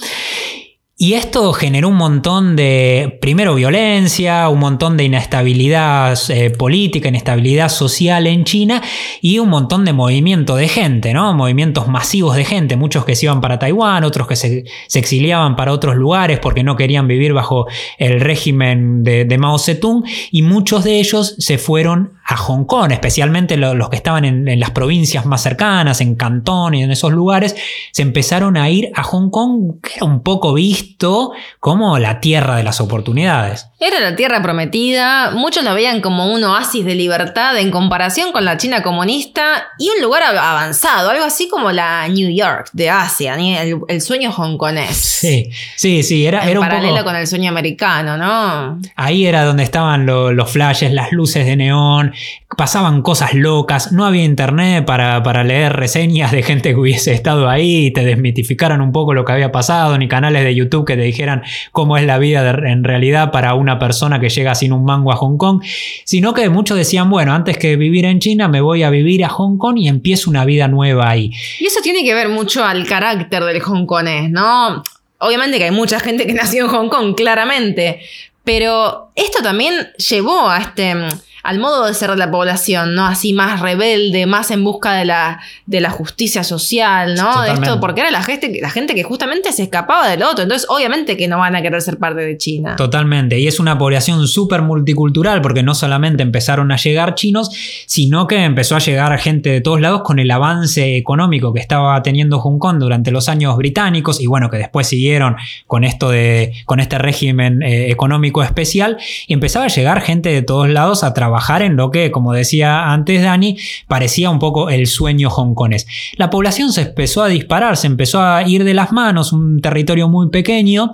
[1.03, 7.69] Y esto generó un montón de, primero, violencia, un montón de inestabilidad eh, política, inestabilidad
[7.69, 8.83] social en China
[9.19, 11.33] y un montón de movimiento de gente, ¿no?
[11.33, 15.73] Movimientos masivos de gente, muchos que se iban para Taiwán, otros que se, exiliaban para
[15.73, 17.65] otros lugares porque no querían vivir bajo
[17.97, 22.91] el régimen de, de Mao Zedong y muchos de ellos se fueron a Hong Kong,
[22.91, 26.91] especialmente lo- los que estaban en, en las provincias más cercanas, en Cantón y en
[26.91, 27.55] esos lugares,
[27.91, 32.55] se empezaron a ir a Hong Kong, que era un poco visto como la tierra
[32.55, 33.67] de las oportunidades.
[33.83, 38.45] Era la tierra prometida, muchos lo veían como un oasis de libertad en comparación con
[38.45, 42.91] la China comunista y un lugar av- avanzado, algo así como la New York de
[42.91, 44.95] Asia, el, el sueño hongkonés.
[44.95, 47.05] Sí, sí, sí, era, En era un paralelo poco...
[47.05, 48.79] con el sueño americano, ¿no?
[48.95, 52.13] Ahí era donde estaban lo- los flashes, las luces de neón,
[52.55, 57.49] pasaban cosas locas, no había internet para, para leer reseñas de gente que hubiese estado
[57.49, 60.95] ahí y te desmitificaran un poco lo que había pasado, ni canales de YouTube que
[60.95, 61.41] te dijeran
[61.71, 65.11] cómo es la vida de- en realidad para una persona que llega sin un mango
[65.11, 65.61] a Hong Kong,
[66.05, 69.29] sino que muchos decían, bueno, antes que vivir en China me voy a vivir a
[69.29, 71.31] Hong Kong y empiezo una vida nueva ahí.
[71.59, 74.83] Y eso tiene que ver mucho al carácter del hongkonés, ¿no?
[75.19, 78.01] Obviamente que hay mucha gente que nació en Hong Kong, claramente,
[78.43, 79.73] pero esto también
[80.09, 80.95] llevó a este
[81.43, 83.05] al modo de ser de la población, ¿no?
[83.05, 87.41] Así más rebelde, más en busca de la, de la justicia social, ¿no?
[87.41, 90.43] De esto, porque era la gente, que- la gente que justamente se escapaba del otro.
[90.43, 92.75] Entonces, obviamente que no van a querer ser parte de China.
[92.75, 97.49] Totalmente, y es una población súper multicultural porque no solamente empezaron a llegar chinos,
[97.87, 102.01] sino que empezó a llegar gente de todos lados con el avance económico que estaba
[102.03, 105.35] teniendo Hong Kong durante los años británicos y bueno, que después siguieron
[105.67, 110.41] con esto de, con este régimen eh, económico especial y empezaba a llegar gente de
[110.41, 114.85] todos lados a trabajar en lo que, como decía antes Dani, parecía un poco el
[114.85, 115.87] sueño hongkonés.
[116.17, 120.09] La población se empezó a disparar, se empezó a ir de las manos, un territorio
[120.09, 120.91] muy pequeño.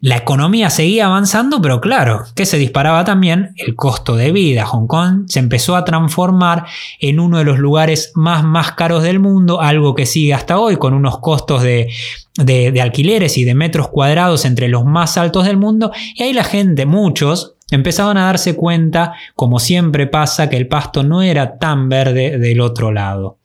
[0.00, 4.64] La economía seguía avanzando, pero claro, que se disparaba también el costo de vida.
[4.66, 6.66] Hong Kong se empezó a transformar
[7.00, 10.76] en uno de los lugares más, más caros del mundo, algo que sigue hasta hoy,
[10.76, 11.88] con unos costos de,
[12.36, 15.90] de, de alquileres y de metros cuadrados entre los más altos del mundo.
[16.14, 21.02] Y ahí la gente, muchos, empezaban a darse cuenta, como siempre pasa, que el pasto
[21.02, 23.38] no era tan verde del otro lado.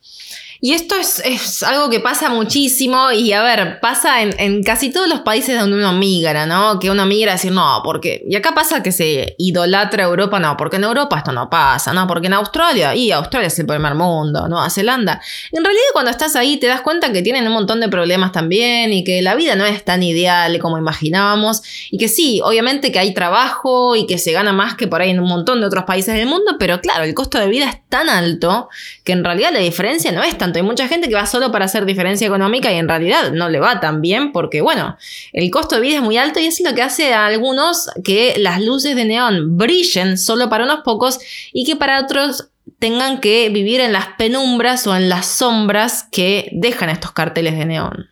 [0.63, 5.21] Y esto es, algo que pasa muchísimo y a ver, pasa en, casi todos los
[5.21, 6.80] países donde uno migra, ¿no?
[6.80, 8.24] Que uno migra a decir, no, porque...
[8.30, 12.06] Y acá pasa que se idolatra Europa, no, porque en Europa esto no pasa, ¿no?
[12.06, 15.19] Porque en Australia, y Australia es el primer mundo, Nueva Zelanda.
[15.52, 18.93] En realidad cuando estás ahí te das cuenta que tienen un montón de problemas también
[18.93, 23.00] y que la vida no es tan ideal como imaginábamos y que sí, obviamente que
[23.00, 25.86] hay trabajo y que se gana más que por ahí en un montón de otros
[25.86, 28.69] países del mundo, pero claro, el costo de vida es tan alto
[29.04, 31.65] que en realidad la diferencia no es tan hay mucha gente que va solo para
[31.65, 34.97] hacer diferencia económica y en realidad no le va tan bien porque, bueno,
[35.33, 38.35] el costo de vida es muy alto y es lo que hace a algunos que
[38.37, 41.19] las luces de neón brillen solo para unos pocos
[41.53, 46.49] y que para otros tengan que vivir en las penumbras o en las sombras que
[46.51, 48.09] dejan estos carteles de neón.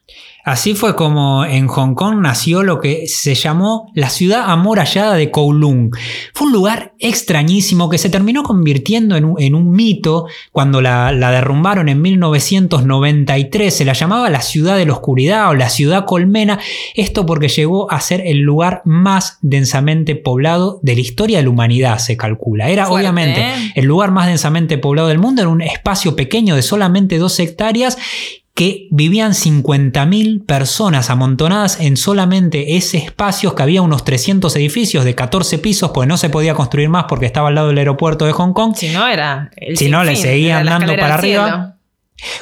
[0.50, 5.30] Así fue como en Hong Kong nació lo que se llamó la ciudad amurallada de
[5.30, 5.92] Kowloon.
[6.34, 12.02] Fue un lugar extrañísimo que se terminó convirtiendo en un, mito cuando la, derrumbaron en
[12.02, 13.72] 1993.
[13.72, 16.58] Se la llamaba la ciudad de la oscuridad o la ciudad colmena.
[16.96, 21.52] Esto porque llegó a ser el lugar más densamente poblado de la historia de la
[21.52, 22.70] humanidad, se calcula.
[22.70, 23.74] Era obviamente ¿eh?
[23.76, 28.00] el lugar más densamente poblado del mundo, en un espacio pequeño de solamente dos hectáreas
[28.54, 35.16] que vivían 50.000 personas amontonadas en solamente ese espacio, que había unos 300 edificios de
[35.16, 38.34] 14 pisos, pues no se podía construir más porque estaba al lado del aeropuerto de
[38.34, 38.76] Hong Kong.
[38.76, 39.50] Si no era...
[39.76, 41.79] si no, le seguían dando para arriba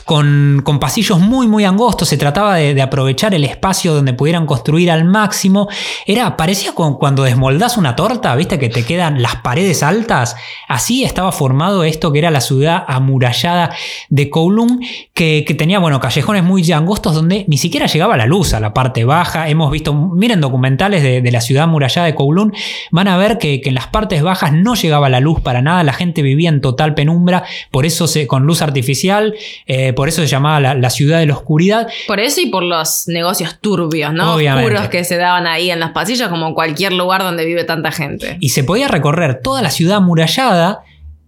[0.05, 5.05] con, pasillos muy muy angostos, se trataba de, aprovechar el espacio donde pudieran construir al
[5.05, 5.67] máximo.
[6.05, 10.35] Era, parecía cuando desmoldás una torta, viste que te quedan las paredes altas.
[10.67, 13.75] Así estaba formado esto que era la ciudad amurallada
[14.09, 14.81] de Kowloon,
[15.13, 19.05] que, tenía, bueno, callejones muy angostos donde ni siquiera llegaba la luz a la parte
[19.05, 19.49] baja.
[19.49, 22.53] Hemos visto, miren documentales de, la ciudad amurallada de Kowloon,
[22.91, 25.93] van a ver que, en las partes bajas no llegaba la luz para nada, la
[25.93, 29.35] gente vivía en total penumbra, por eso con luz artificial
[29.67, 31.87] eh, por eso se llamaba la, ciudad de la oscuridad.
[32.07, 34.35] Por eso y por los negocios turbios, ¿no?
[34.35, 38.37] Oscuros que se daban ahí en los pasillos, como cualquier lugar donde vive tanta gente.
[38.39, 40.83] Y se podía recorrer toda la ciudad amurallada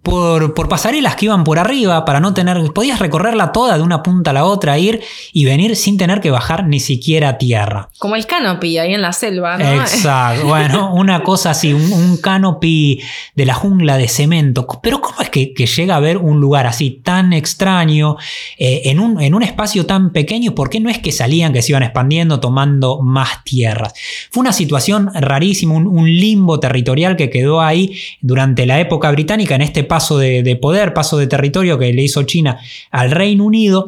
[0.09, 2.57] por, pasarelas que iban por arriba para no tener.
[2.73, 5.01] Podías recorrerla toda de una punta a la otra, ir
[5.33, 7.89] y venir sin tener que bajar ni siquiera tierra.
[7.99, 9.65] Como el canopy ahí en la selva, ¿no?
[9.65, 10.45] Exacto.
[10.47, 13.01] bueno, una cosa así, un, canopy
[13.35, 14.67] de la jungla de cemento.
[14.81, 18.17] Pero ¿cómo es que, llega a ver un lugar así tan extraño
[18.57, 20.55] eh, en, un, en un espacio tan pequeño?
[20.55, 23.93] ¿Por qué no es que salían, que se iban expandiendo, tomando más tierras?
[24.31, 29.55] Fue una situación rarísima, un, un limbo territorial que quedó ahí durante la época británica
[29.55, 32.59] en este paso de, poder, paso de territorio que le hizo China
[32.91, 33.87] al Reino Unido,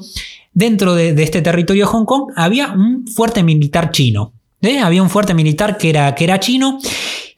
[0.54, 4.34] dentro de, este territorio de Hong Kong había un fuerte militar chino.
[4.62, 4.80] ¿Eh?
[4.80, 6.80] Había un fuerte militar que era, que era chino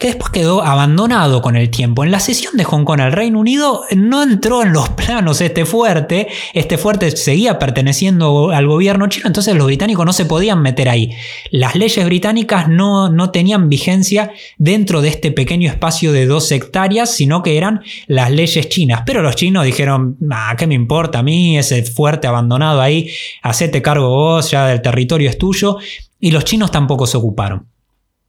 [0.04, 2.04] que después quedó abandonado con el tiempo.
[2.04, 5.64] En la cesión de Hong Kong al Reino Unido no entró en los planos este
[5.64, 10.90] fuerte, este fuerte seguía perteneciendo al gobierno chino, entonces los británicos no se podían meter
[10.90, 11.12] ahí.
[11.52, 17.16] Las leyes británicas no, no tenían vigencia dentro de este pequeño espacio de dos hectáreas,
[17.16, 19.04] sino que eran las leyes chinas.
[19.06, 21.58] Pero los chinos dijeron, ah, ¿qué me importa a mí?
[21.58, 23.10] Ese fuerte abandonado ahí,
[23.42, 25.78] hacete cargo vos, ya del territorio es tuyo.
[26.24, 27.68] Y los chinos tampoco se ocuparon.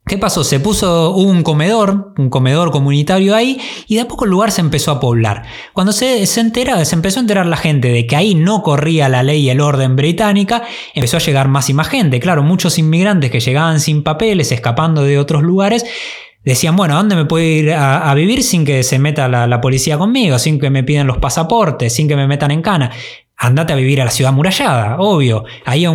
[0.04, 0.42] ¿Qué pasó?
[0.42, 4.62] Se puso un comedor, un comedor comunitario ahí, y de a poco el lugar se
[4.62, 5.44] empezó a poblar.
[5.72, 9.08] Cuando se, se, entera, se empezó a enterar la gente de que ahí no corría
[9.08, 12.18] la ley y el orden británica, empezó a llegar más y más gente.
[12.18, 15.86] Claro, muchos inmigrantes que llegaban sin papeles, escapando de otros lugares,
[16.44, 19.60] decían, bueno, ¿a dónde me puedo ir a, vivir sin que se meta la, la,
[19.60, 22.90] policía conmigo, sin que me pidan los pasaportes, sin que me metan en cana?
[23.36, 25.44] Andate a vivir a la ciudad murallada, obvio.
[25.64, 25.86] Ahí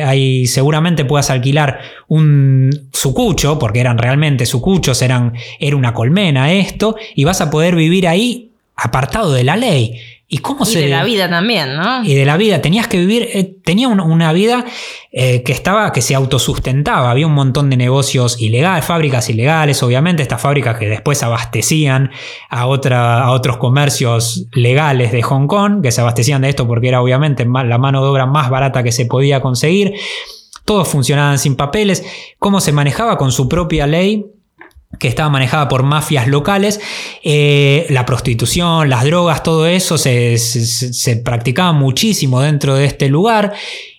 [0.00, 6.96] hay, seguramente puedas alquilar un sucucho, porque eran realmente sucuchos, eran, era una colmena esto,
[7.14, 10.00] y vas a poder vivir ahí apartado de la ley.
[10.30, 12.04] ¿Y cómo y de la vida también, ¿no?
[12.04, 12.60] Y de la vida.
[12.60, 14.66] Tenías que vivir, eh, tenía una vida
[15.10, 17.10] eh, que estaba, que se autosustentaba.
[17.10, 22.10] Había un montón de negocios ilegales, fábricas ilegales, obviamente, estas fábricas que después abastecían
[22.50, 26.88] a, otra, a otros comercios legales de Hong Kong, que se abastecían de esto porque
[26.88, 29.94] era obviamente la mano de obra más barata que se podía conseguir.
[30.66, 32.04] Todos funcionaban sin papeles.
[32.38, 34.26] Cómo se manejaba con su propia ley
[34.98, 36.80] que estaba manejada por mafias locales,
[37.22, 40.36] eh, la prostitución, las drogas, todo eso se,
[41.24, 43.52] practicaba muchísimo dentro de este lugar.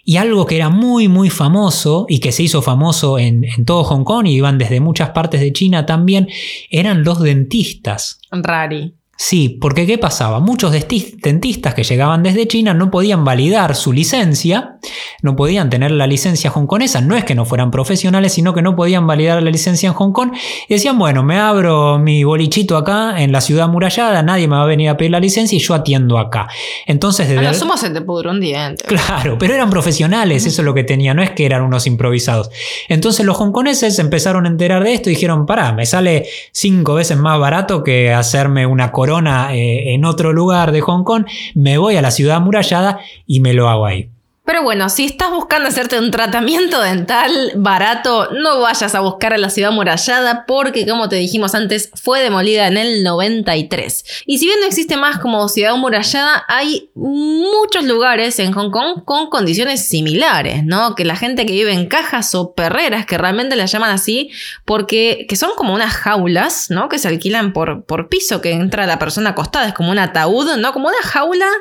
[0.04, 3.84] Y algo que era muy, muy famoso y que se hizo famoso en, en, todo
[3.84, 6.28] Hong Kong y iban desde muchas partes de China también,
[6.72, 8.20] eran los dentistas.
[8.32, 8.99] Rari.
[9.22, 10.40] Sí, porque ¿qué pasaba?
[10.40, 14.78] Muchos dentistas que llegaban desde China no podían validar su licencia,
[15.22, 18.78] no podían tener la licencia hongkonesa, no es que no fueran profesionales, sino que no
[18.78, 20.32] podían validar la licencia en Hong Kong
[20.70, 24.64] y decían, bueno, me abro mi bolichito acá en la ciudad amurallada, nadie me va
[24.64, 26.48] a venir a pedir la licencia y yo atiendo acá.
[26.86, 27.46] Entonces, desde...
[27.46, 28.86] A lo sumo se te pudre un diente.
[28.86, 32.52] Claro, pero eran profesionales, eso es lo que tenía, no es que eran unos improvisados.
[32.88, 37.18] Entonces los hongkoneses empezaron a enterar de esto y dijeron, pará, me sale cinco veces
[37.18, 39.09] más barato que hacerme una corona
[39.54, 43.54] eh, en otro lugar de Hong Kong, me voy a la ciudad amurallada y me
[43.54, 44.10] lo hago ahí.
[44.50, 49.38] Pero bueno, si estás buscando hacerte un tratamiento dental barato, no vayas a buscar a
[49.38, 54.24] la ciudad amurallada porque, como te dijimos antes, fue demolida en el 93.
[54.26, 59.04] Y si bien no existe más como ciudad amurallada, hay muchos lugares en Hong Kong
[59.06, 60.96] con condiciones similares, ¿no?
[60.96, 64.32] Que la gente que vive en cajas o perreras, que realmente las llaman así,
[64.66, 66.90] porque que son como unas jaulas, ¿no?
[66.90, 70.56] Que se alquilan por, por piso, que entra la persona acostada, es como un ataúd,
[70.56, 70.74] ¿no?
[70.74, 71.52] Como una jaula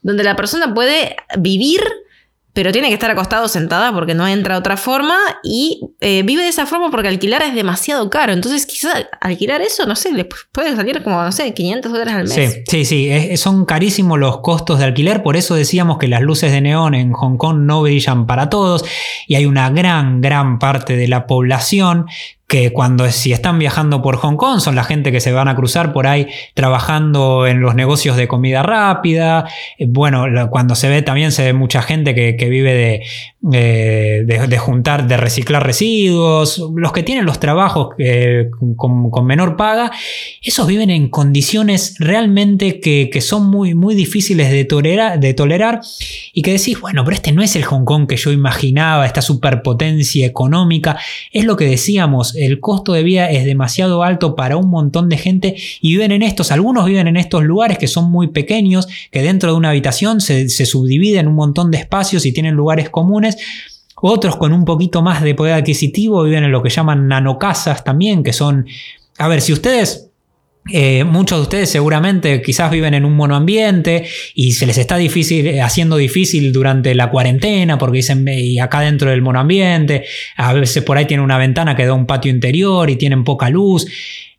[0.00, 1.82] donde la persona puede vivir
[2.52, 6.48] pero tiene que estar acostado sentada porque no entra otra forma y eh, vive de
[6.48, 8.32] esa forma porque alquilar es demasiado caro.
[8.32, 12.24] Entonces, quizás alquilar eso, no sé, le puede salir como, no sé, 500 dólares al
[12.24, 12.62] mes.
[12.66, 16.50] Sí, sí, sí, son carísimos los costos de alquiler, por eso decíamos que las luces
[16.52, 18.84] de neón en Hong Kong no brillan para todos
[19.26, 22.06] y hay una gran, gran parte de la población
[22.50, 25.54] que cuando si están viajando por Hong Kong son la gente que se van a
[25.54, 29.46] cruzar por ahí trabajando en los negocios de comida rápida.
[29.78, 33.02] Eh, bueno, cuando se ve también se ve mucha gente que, vive de,
[33.42, 36.62] de, juntar, de reciclar residuos.
[36.76, 39.90] Los que tienen los trabajos eh, con, menor paga,
[40.42, 45.80] esos viven en condiciones realmente que, son muy, muy difíciles de tolerar, de tolerar
[46.32, 49.22] y que decís, bueno, pero este no es el Hong Kong que yo imaginaba, esta
[49.22, 50.98] superpotencia económica.
[51.32, 55.18] Es lo que decíamos el costo de vida es demasiado alto para un montón de
[55.18, 59.22] gente y viven en estos, algunos viven en estos lugares que son muy pequeños, que
[59.22, 63.29] dentro de una habitación se, se subdividen un montón de espacios y tienen lugares comunes.
[64.02, 68.22] Otros con un poquito más de poder adquisitivo viven en lo que llaman nanocasas también,
[68.22, 68.66] que son,
[69.18, 70.09] a ver, si ustedes
[70.68, 75.46] eh, muchos de ustedes seguramente quizás viven en un monoambiente y se les está difícil,
[75.46, 80.04] eh, haciendo difícil durante la cuarentena porque dicen, y acá dentro del monoambiente,
[80.36, 83.48] a veces por ahí tienen una ventana que da un patio interior y tienen poca
[83.48, 83.86] luz.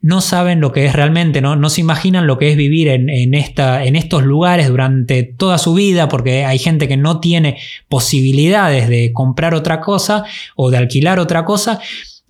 [0.04, 3.10] No saben lo que es realmente, no, no se imaginan lo que es vivir en,
[3.10, 7.58] en, esta, en estos lugares durante toda su vida, porque hay gente que no tiene
[7.88, 10.24] posibilidades de comprar otra cosa
[10.56, 11.80] o de alquilar otra cosa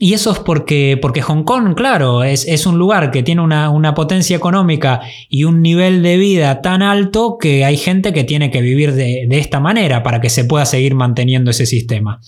[0.03, 3.69] y eso es porque, porque Hong Kong, claro, es, es un lugar que tiene una,
[3.69, 4.99] una, potencia económica
[5.29, 9.27] y un nivel de vida tan alto que hay gente que tiene que vivir de,
[9.29, 12.19] de esta manera para que se pueda seguir manteniendo ese sistema.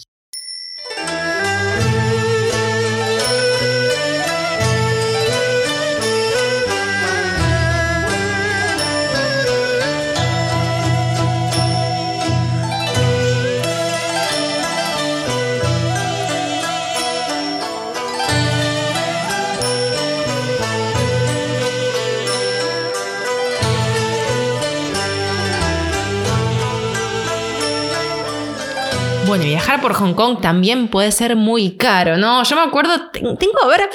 [29.44, 32.44] Bueno, viajar por Hong Kong también puede ser muy caro, ¿no?
[32.44, 33.90] Yo me acuerdo, tengo, a ver,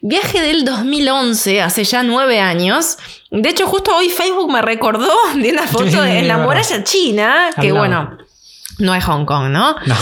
[0.00, 2.98] viaje del 2011, hace ya nueve años.
[3.30, 7.72] De hecho, justo hoy Facebook me recordó de una foto en la muralla china, que
[7.72, 8.18] bueno,
[8.78, 9.74] no es Hong Kong, ¿no?
[9.86, 9.96] No.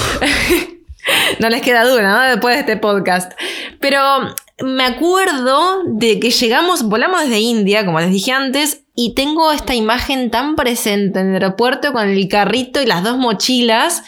[1.38, 2.20] no les queda duda, ¿no?
[2.20, 3.32] Después de este podcast.
[3.80, 9.52] Pero me acuerdo de que llegamos, volamos desde India, como les dije antes, y tengo
[9.52, 14.02] esta imagen tan presente en el aeropuerto con el carrito y las dos mochilas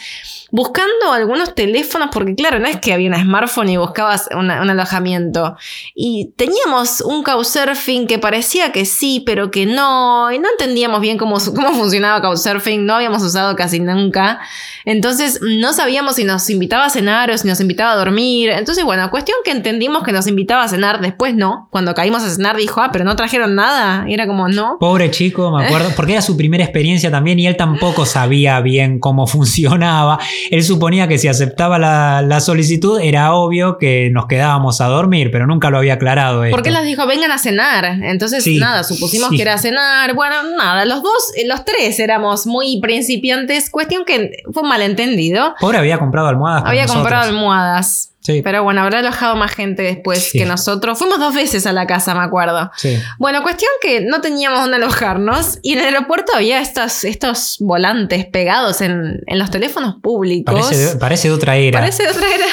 [0.51, 5.55] buscando algunos teléfonos, porque claro, no es que había un smartphone y buscabas un alojamiento.
[5.95, 11.17] Y teníamos un Couchsurfing que parecía que sí, pero que no, y no entendíamos bien
[11.17, 14.39] cómo, cómo funcionaba Couchsurfing, no habíamos usado casi nunca.
[14.85, 18.49] Entonces no sabíamos si nos invitaba a cenar o si nos invitaba a dormir.
[18.49, 21.67] Entonces, bueno, cuestión que entendimos que nos invitaba a cenar, después no.
[21.71, 24.05] Cuando caímos a cenar dijo, ah, pero no trajeron nada.
[24.09, 24.77] Y era como, no.
[24.79, 28.99] Pobre chico, me acuerdo, porque era su primera experiencia también y él tampoco sabía bien
[28.99, 30.19] cómo funcionaba.
[30.49, 35.45] Él suponía que si aceptaba la, solicitud era obvio que nos quedábamos a dormir, pero
[35.45, 36.43] nunca lo había aclarado.
[36.49, 37.85] Porque él dijo, vengan a cenar.
[38.03, 40.15] Entonces, nada, supusimos que era cenar.
[40.15, 43.69] Bueno, nada, los dos, los tres éramos muy principiantes.
[43.69, 45.53] Cuestión que fue malentendido.
[45.59, 46.63] Pobre había comprado almohadas.
[46.65, 48.11] Había comprado almohadas.
[48.21, 48.41] Sí.
[48.43, 50.97] Pero bueno, habrá alojado más gente después que nosotros.
[50.97, 52.71] Fuimos dos veces a la casa, me acuerdo.
[52.77, 52.97] Sí.
[53.17, 58.25] Bueno, cuestión que no teníamos dónde alojarnos y en el aeropuerto había estos, estos volantes
[58.25, 60.53] pegados en, en los teléfonos públicos.
[60.99, 61.79] Parece de, otra era.
[61.79, 62.45] Parece de otra era.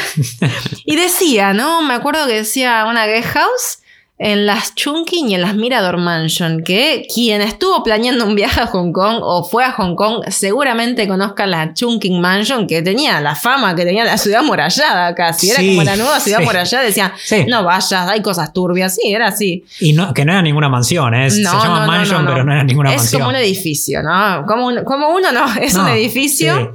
[0.84, 1.82] y decía, ¿no?
[1.82, 3.78] Me acuerdo que decía una guest house
[4.20, 8.66] en las Chungking y en las Mirador Mansion, que quien estuvo planeando un viaje a
[8.66, 13.36] Hong Kong o fue a Hong Kong seguramente conozcan la Chungking Mansion, que tenía la
[13.36, 15.50] fama que tenía la ciudad murallada casi.
[15.50, 16.44] Era Sí, como la nueva ciudad sí.
[16.44, 16.82] murallada.
[16.84, 17.44] Decía, Sí.
[17.46, 18.96] no vayas, hay cosas turbias.
[18.96, 19.64] Sí, era así.
[19.78, 21.30] Y no, que no era ninguna mansión, ¿eh?
[21.30, 23.20] se llama mansion, pero no era ninguna es mansión.
[23.22, 24.44] como un edificio, ¿no?
[24.48, 26.72] Como, un- como uno, no, es un No, edificio.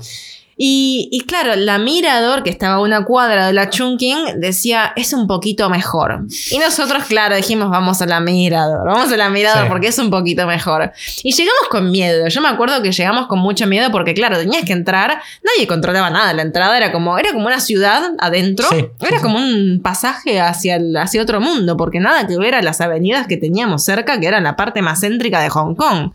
[0.66, 5.12] Y, y claro, la Mirador, que estaba a una cuadra de la Chungking, decía, es
[5.12, 6.22] un poquito mejor.
[6.52, 9.70] Y nosotros, claro, dijimos, vamos a la Mirador, vamos a la Mirador Sí.
[9.70, 10.94] porque es un poquito mejor.
[11.22, 12.30] Y llegamos con miedo.
[12.30, 16.10] Yo me acuerdo que llegamos con mucho miedo porque, claro, tenías que entrar, nadie controlaba
[16.10, 16.32] nada.
[16.32, 19.22] La entrada era como, era como una ciudad adentro, sí, era sí.
[19.22, 23.28] como un pasaje hacia, el- hacia otro mundo, porque nada que ver a las avenidas
[23.28, 26.12] que teníamos cerca, que eran la parte más céntrica de Hong Kong.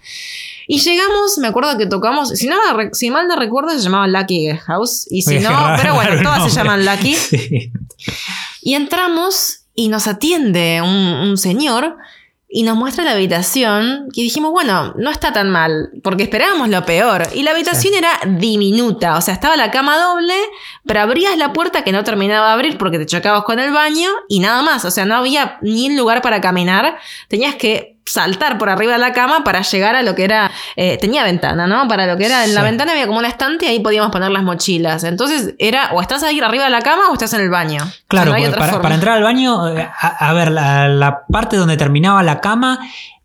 [0.71, 2.57] Y llegamos, me acuerdo que tocamos, si, no
[3.11, 5.07] mal no recuerdo, se llamaba Lucky House.
[5.11, 5.51] Y si no,
[5.81, 7.17] pero bueno, todas se llaman Lucky.
[7.29, 7.73] Sí.
[8.63, 11.97] Y entramos y nos atiende un, un señor
[12.51, 14.09] y nos muestra la habitación.
[14.13, 17.29] Y dijimos, bueno, no está tan mal, porque esperábamos lo peor.
[17.35, 20.35] Y la habitación era diminuta, o sea, estaba la cama doble,
[20.87, 24.11] pero abrías la puerta que no terminaba de abrir porque te chocabas con el baño
[24.29, 24.85] y nada más.
[24.85, 26.99] O sea, no había ni un lugar para caminar.
[27.29, 30.51] Tenías que saltar por arriba de la cama para llegar a lo que era.
[30.77, 31.87] eh, tenía ventana, ¿no?
[31.89, 32.45] Para lo que era.
[32.45, 35.05] En la ventana había como un estante y ahí podíamos poner las mochilas.
[35.05, 37.83] Entonces era o estás ahí arriba de la cama o estás en el baño.
[38.09, 42.23] Claro, otra para, entrar al baño, eh, a, a ver, la, la parte donde terminaba
[42.23, 42.81] la cama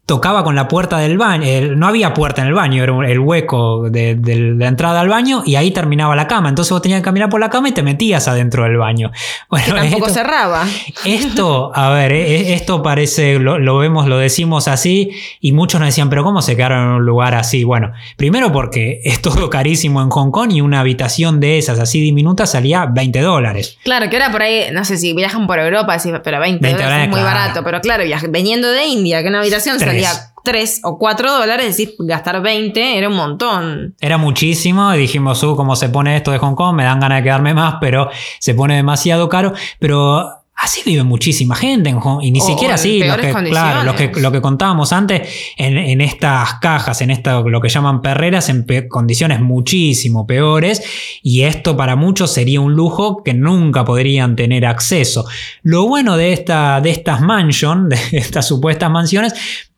[0.05, 1.45] tocaba con la puerta del baño.
[1.77, 5.43] no había puerta en el baño, era el hueco de, de la entrada al baño
[5.45, 6.49] y ahí terminaba la cama.
[6.49, 9.11] Entonces vos tenías que caminar por la cama y te metías adentro del baño.
[9.49, 10.65] Bueno, que tampoco esto- cerraba.
[11.05, 15.87] Esto, a ver, eh, esto parece, lo, lo vemos, lo decimos así, y muchos nos
[15.89, 17.63] decían, pero ¿cómo se quedaron en un lugar así?
[17.63, 22.01] Bueno, primero porque es todo carísimo en Hong Kong y una habitación de esas así
[22.01, 23.77] diminuta salía 20 dólares.
[23.83, 26.83] Claro, que ahora por ahí, no sé si viajan por Europa, decís, pero 20, 20
[26.83, 27.37] dólares es muy claro.
[27.39, 27.63] barato.
[27.63, 29.93] Pero claro, veniendo de India, que una habitación Tres.
[30.05, 33.95] Salía 3 o 4 dólares, decís, gastar 20 era un montón.
[34.01, 37.19] Era muchísimo y dijimos, uh, cómo se pone esto de Hong Kong, me dan ganas
[37.19, 39.53] de quedarme más, pero se pone demasiado caro.
[39.79, 43.31] Pero así vive muchísima gente en Hong y ni O- siquiera o así, los que,
[43.49, 45.27] claro, los que, lo que contábamos antes,
[45.57, 50.81] en, en estas cajas, en esta, lo que llaman perreras, en pe- condiciones muchísimo peores,
[51.21, 55.25] y esto para muchos sería un lujo que nunca podrían tener acceso.
[55.63, 59.33] Lo bueno de, esta, de estas mansion, de estas supuestas mansiones,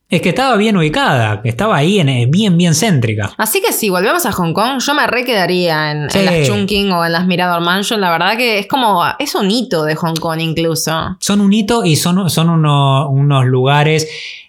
[0.10, 3.32] es que estaba bien ubicada, que estaba ahí en, bien, bien céntrica.
[3.38, 6.20] Así que si volvemos a Hong Kong, yo me re quedaría en, en Sí.
[6.24, 7.99] las Chungking o en las Mirador Mansion.
[7.99, 11.18] La verdad que es como, es un hito de Hong Kong incluso.
[11.20, 14.08] son un hito y son, son uno- unos lugares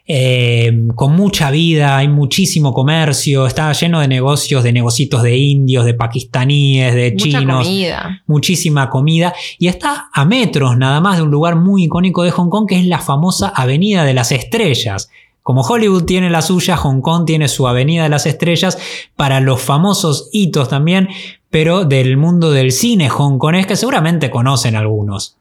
[0.08, 5.84] eh, con mucha vida, hay muchísimo comercio, está lleno de negocios, de negocitos de indios,
[5.84, 8.22] de pakistaníes, de Mucha chinos, comida.
[8.26, 12.50] muchísima comida y está a metros nada más de un lugar muy icónico de Hong
[12.50, 15.10] Kong que es la famosa Avenida de las Estrellas.
[15.46, 18.78] Como Hollywood tiene la suya, Hong Kong tiene su Avenida de las Estrellas
[19.14, 21.08] para los famosos hitos también,
[21.50, 25.36] pero del mundo del cine hongkonés que seguramente conocen algunos.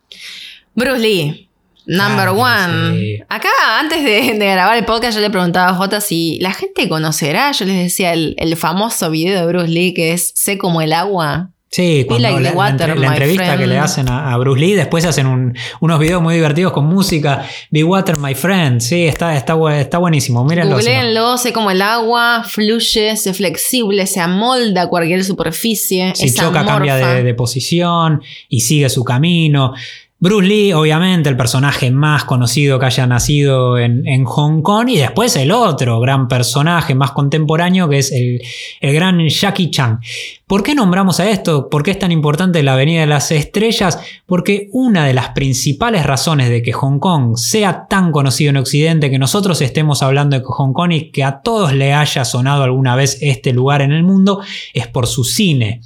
[0.76, 1.50] Bruce Lee.
[1.88, 3.00] Number Ah, one.
[3.00, 3.20] sí.
[3.30, 3.50] Acá,
[3.80, 7.52] antes de, de grabar el podcast, yo le preguntaba a Jota si la gente conocerá.
[7.54, 10.94] Yo les decía el, el famoso video de Bruce Lee que es Sé como el
[10.94, 11.50] agua.
[11.70, 12.54] Sí, cuando like la,
[12.96, 13.60] la entrevista friend.
[13.60, 16.86] que le hacen a, a Bruce Lee, después hacen un- unos videos muy divertidos con
[16.86, 17.46] música.
[17.70, 18.80] Be Water, my friend.
[18.80, 20.46] Sí, está, está, está buenísimo.
[20.46, 20.76] Mírenlo.
[20.78, 26.14] Googleenlo, sé como el agua, fluye, es flexible, se amolda a cualquier superficie.
[26.16, 29.74] Si choca, cambia de posición y sigue su camino.
[30.18, 34.88] Bruce Lee, obviamente, el personaje más conocido que haya nacido en, Hong Kong.
[34.88, 38.42] Y después el otro gran personaje más contemporáneo que es el,
[38.80, 40.00] el gran Jackie Chan.
[40.48, 41.70] ¿Por qué nombramos a esto?
[41.70, 44.00] ¿Por qué es tan importante la Avenida de las Estrellas?
[44.26, 49.10] Porque una de las principales razones de que Hong Kong sea tan conocido en Occidente,
[49.10, 52.96] que nosotros estemos hablando de Hong Kong y que a todos le haya sonado alguna
[52.96, 54.40] vez este lugar en el mundo,
[54.74, 55.82] es por su cine.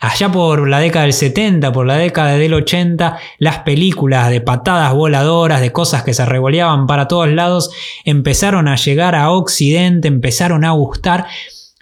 [0.00, 4.94] Allá por la década del 70, por la década del 80, las películas de patadas
[4.94, 7.70] voladoras, de cosas que se revoleaban para todos lados,
[8.04, 11.26] empezaron a llegar a Occidente, empezaron a gustar.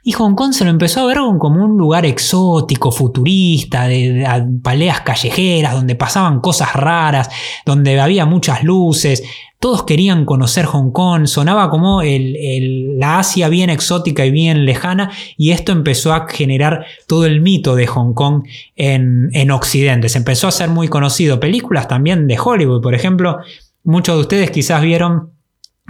[0.03, 4.45] Y Hong Kong se lo empezó a ver como un lugar exótico, futurista, de, de-
[4.63, 7.29] peleas callejeras, donde pasaban cosas raras,
[7.67, 9.23] donde había muchas luces.
[9.67, 15.11] Todos querían conocer Hong Kong, sonaba como el- la Asia bien exótica y bien lejana,
[15.37, 18.45] y esto empezó a generar todo el mito de Hong Kong
[18.77, 20.09] en, en Occidente.
[20.09, 21.41] Se empezó a hacer muy conocido.
[21.41, 23.39] Películas también de Hollywood, por ejemplo,
[23.83, 25.33] muchos de ustedes quizás vieron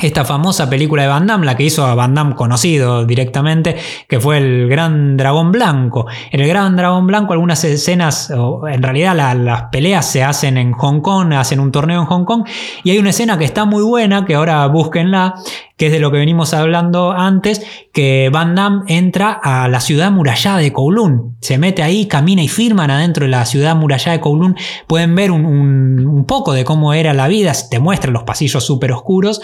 [0.00, 3.76] esta famosa película de Van Damme, la que hizo a Van Damme conocido directamente,
[4.06, 6.06] que fue el Gran Dragón Blanco.
[6.30, 10.72] En el Gran Dragón Blanco algunas escenas, o en realidad las peleas se hacen en
[10.72, 12.44] Hong Kong, hacen un torneo en Hong Kong,
[12.84, 15.34] y hay una escena que está muy buena, que ahora búsquenla,
[15.76, 17.62] que es de lo que venimos hablando antes,
[17.92, 21.36] que Van Damme entra a la ciudad murallada de Kowloon.
[21.40, 24.56] Se mete ahí, camina y firman adentro de la ciudad murallada de Kowloon.
[24.86, 28.92] Pueden ver un, un poco de cómo era la vida, te muestran los pasillos súper
[28.92, 29.40] oscuros.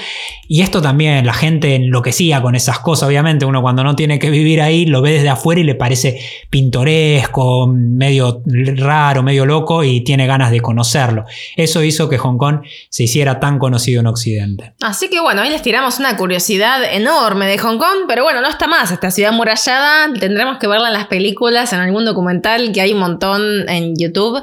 [0.48, 3.44] Y esto también, la gente enloquecía con esas cosas, obviamente.
[3.44, 6.18] Uno cuando no tiene que vivir ahí lo ve desde afuera y le parece
[6.48, 11.24] pintoresco, medio raro, medio loco y tiene ganas de conocerlo.
[11.56, 14.74] Eso hizo que Hong Kong se hiciera tan conocido en Occidente.
[14.80, 18.48] Así que bueno, ahí les tiramos una curiosidad enorme de Hong Kong, pero bueno, no
[18.48, 22.80] está más esta ciudad murallada, tendremos que verla en las películas, en algún documental que
[22.80, 24.40] hay un montón en YouTube.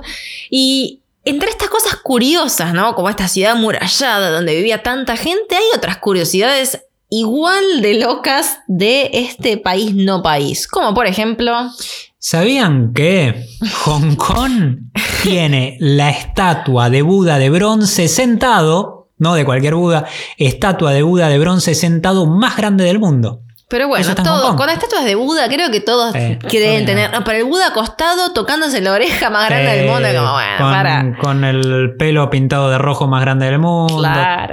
[0.49, 2.95] Y entre estas cosas curiosas, ¿no?
[2.95, 9.11] Como esta ciudad murallada donde vivía tanta gente, hay otras curiosidades igual de locas de
[9.13, 11.71] este país no país, como por ejemplo...
[12.17, 13.45] ¿Sabían que
[13.85, 14.79] Hong Kong
[15.23, 20.05] tiene la estatua de Buda de bronce sentado no de cualquier Buda,
[20.37, 23.43] estatua de Buda de bronce sentado más grande del mundo.
[23.69, 26.15] Pero bueno, todos, con estatuas de Buda, creo que todos
[26.47, 27.11] quieren tener.
[27.11, 30.71] No, pero el Buda acostado tocándose la oreja más grande del mundo, como bueno, con,
[30.71, 31.17] para.
[31.21, 34.01] Con el pelo pintado de rojo más grande del mundo.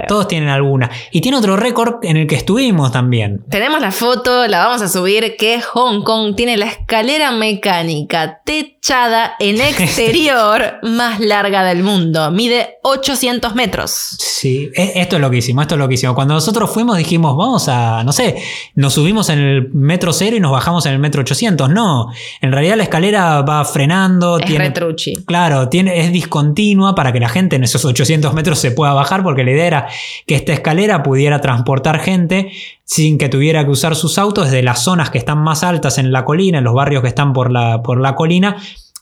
[0.07, 0.91] Todos tienen alguna.
[1.09, 3.43] Y tiene otro récord en el que estuvimos también.
[3.49, 9.33] Tenemos la foto, la vamos a subir, que Hong Kong tiene la escalera mecánica techada
[9.39, 12.29] en exterior más larga del mundo.
[12.29, 13.91] Mide 800 metros.
[14.19, 16.13] Sí, e, esto es lo que hicimos, esto es lo que hicimos.
[16.13, 18.43] Cuando nosotros fuimos dijimos, vamos a, no sé,
[18.75, 21.69] nos subimos subimos en el metro cero y nos bajamos en el metro 800.
[21.69, 24.37] No, en realidad la escalera va frenando.
[24.37, 25.13] Es tiene, retruchi.
[25.23, 29.23] Claro, tiene, es discontinua para que la gente en esos 800 metros se pueda bajar,
[29.23, 29.87] porque la idea era
[30.25, 32.51] que esta escalera pudiera transportar gente
[32.83, 36.11] sin que tuviera que usar sus autos desde las zonas que están más altas en
[36.11, 38.57] la colina, en los barrios que están por la, por la colina,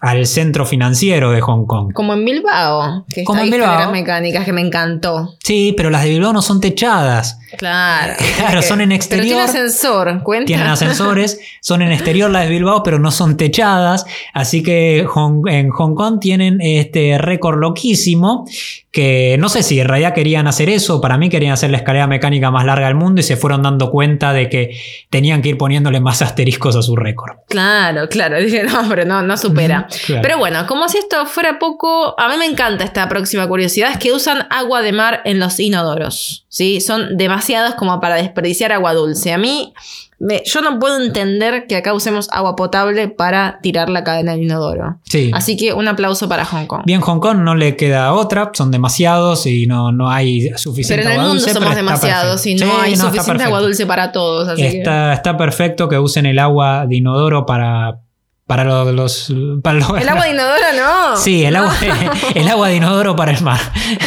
[0.06, 1.92] al centro financiero de Hong Kong.
[1.92, 3.92] Como en Bilbao, que Como en Bilbao.
[3.92, 5.36] mecánicas que me encantó.
[5.44, 7.40] Sí, pero las de Bilbao no son techadas.
[7.58, 8.14] Claro.
[8.38, 9.26] Claro, son en exterior.
[9.26, 10.46] Pero tiene ascensor, cuenta.
[10.46, 14.06] Tienen ascensores, son en exterior las de Bilbao, pero no son techadas.
[14.34, 18.46] Así que en Hong Kong tienen este récord loquísimo
[18.96, 22.08] que no sé si en realidad querían hacer eso, para mí querían hacer la escalera
[22.08, 24.80] mecánica más larga del mundo y se fueron dando cuenta de que
[25.10, 27.40] tenían que ir poniéndole más asteriscos a su récord.
[27.50, 29.90] Claro, claro, dije, no, pero no, no supera.
[30.08, 33.98] Pero bueno, como si esto fuera poco, a mí me encanta esta próxima curiosidad, es
[33.98, 36.80] que usan agua de mar en los inodoros, ¿sí?
[36.80, 39.34] Son demasiados como para desperdiciar agua dulce.
[39.34, 39.74] A mí
[40.46, 44.98] yo no puedo entender que acá usemos agua potable para tirar la cadena del inodoro.
[45.04, 45.32] Sí.
[45.34, 46.84] Así que un aplauso para Hong Kong.
[46.86, 51.14] Bien, Hong Kong no le queda otra, son demasiados y no, no hay suficiente Pero
[51.14, 54.58] en el mundo somos demasiados y no hay suficiente agua dulce para todos.
[54.58, 58.00] está, está perfecto que usen el agua de inodoro para,
[58.48, 59.34] para los,
[59.64, 61.18] para el agua de inodoro no.
[61.18, 61.76] Sí, el agua,
[62.36, 63.60] el agua de inodoro para el mar.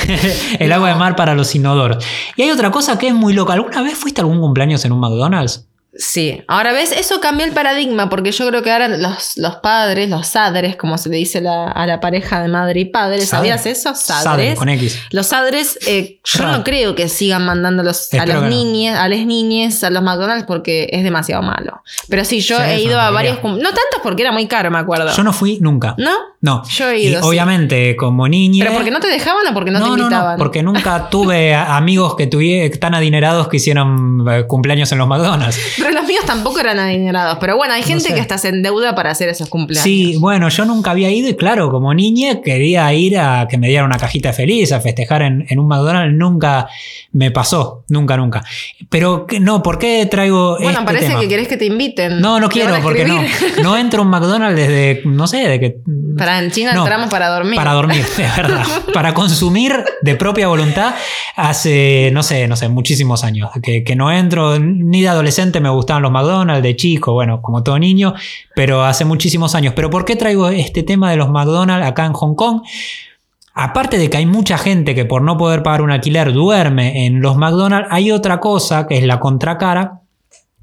[0.60, 2.04] el agua de mar para los inodoros.
[2.36, 3.54] Y hay otra cosa que es muy loca.
[3.54, 5.66] ¿Alguna vez fuiste a algún cumpleaños en un McDonald's?
[6.00, 10.08] Sí, ahora ves, eso cambió el paradigma porque yo creo que ahora los, los padres,
[10.08, 13.96] los sadres, como se le dice a la pareja de madre y padre, ¿sabías eso?
[13.96, 14.56] Sadres.
[14.56, 14.96] con X.
[15.10, 19.82] Los sadres, eh, yo no creo que sigan mandándolos a los niñes, a las niñes,
[19.82, 21.82] a los McDonald's porque es demasiado malo.
[22.08, 25.10] Pero sí, yo he ido a varios, no tantos porque era muy caro, me acuerdo.
[25.12, 25.96] Yo no fui nunca.
[25.98, 26.12] ¿No?
[26.40, 26.62] No.
[26.68, 27.26] Yo he ido.
[27.26, 28.64] Obviamente, como niña.
[28.64, 30.10] ¿Pero porque no te dejaban o porque no, te invitaban?
[30.10, 34.98] No, no, porque nunca tuve amigos que tuve tan adinerados que hicieron eh, cumpleaños en
[34.98, 35.58] los McDonald's.
[35.92, 37.38] los míos tampoco eran adinerados.
[37.40, 39.84] Pero bueno, hay gente que hasta se endeuda para hacer esos cumpleaños.
[39.84, 43.68] Sí, bueno, yo nunca había ido y claro, como niña quería ir a que me
[43.68, 46.16] dieran una cajita feliz, a festejar en, un McDonald's.
[46.16, 46.68] Nunca
[47.12, 48.44] me pasó, nunca, nunca.
[48.88, 52.20] Pero no, ¿por qué traigo Bueno, este parece que querés que te inviten.
[52.20, 53.22] No, no quiero, porque no.
[53.62, 55.76] No entro a un McDonald's desde, no sé, de que...
[56.16, 57.56] Para en China entramos para dormir.
[57.56, 58.64] Para dormir, es verdad.
[58.92, 60.94] para consumir de propia voluntad
[61.36, 63.50] hace, no sé, no sé, muchísimos años.
[63.62, 67.62] Que, que no entro, ni de adolescente me gustaban los McDonald's, de chico, bueno, como
[67.62, 68.14] todo niño,
[68.54, 69.72] pero hace muchísimos años.
[69.74, 72.62] Pero ¿por qué traigo este tema de los McDonald's acá en Hong Kong?
[73.54, 77.20] Aparte de que hay mucha gente que por no poder pagar un alquiler duerme en
[77.20, 80.00] los McDonald's, hay otra cosa que es la contracara,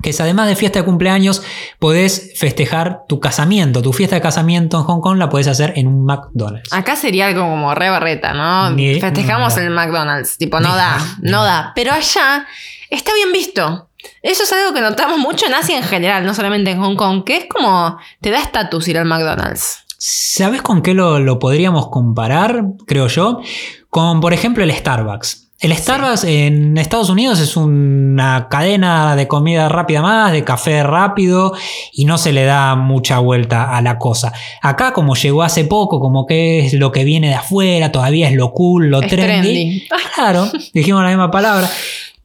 [0.01, 1.43] que es además de fiesta de cumpleaños,
[1.79, 3.81] podés festejar tu casamiento.
[3.81, 6.71] Tu fiesta de casamiento en Hong Kong la podés hacer en un McDonald's.
[6.71, 8.75] Acá sería algo como re barreta, ¿no?
[8.77, 10.37] Festejamos en el McDonald's.
[10.37, 11.73] Tipo, no da, no da.
[11.75, 12.45] Pero allá
[12.89, 13.89] está bien visto.
[14.21, 17.23] Eso es algo que notamos mucho en Asia en general, no solamente en Hong Kong,
[17.23, 19.85] que es como te da estatus ir al McDonald's.
[19.97, 23.39] ¿Sabes con qué lo, podríamos comparar, creo yo?
[23.89, 25.45] Con, por ejemplo, el Starbucks.
[25.59, 31.53] El Starbucks en Estados Unidos es una cadena de comida rápida más, de café rápido
[31.93, 34.33] y no se le da mucha vuelta a la cosa.
[34.61, 38.35] Acá como llegó hace poco, como que es lo que viene de afuera, todavía es
[38.35, 39.87] lo cool, lo Es trendy.
[39.87, 39.87] trendy.
[40.13, 41.69] Claro, dijimos la misma palabra.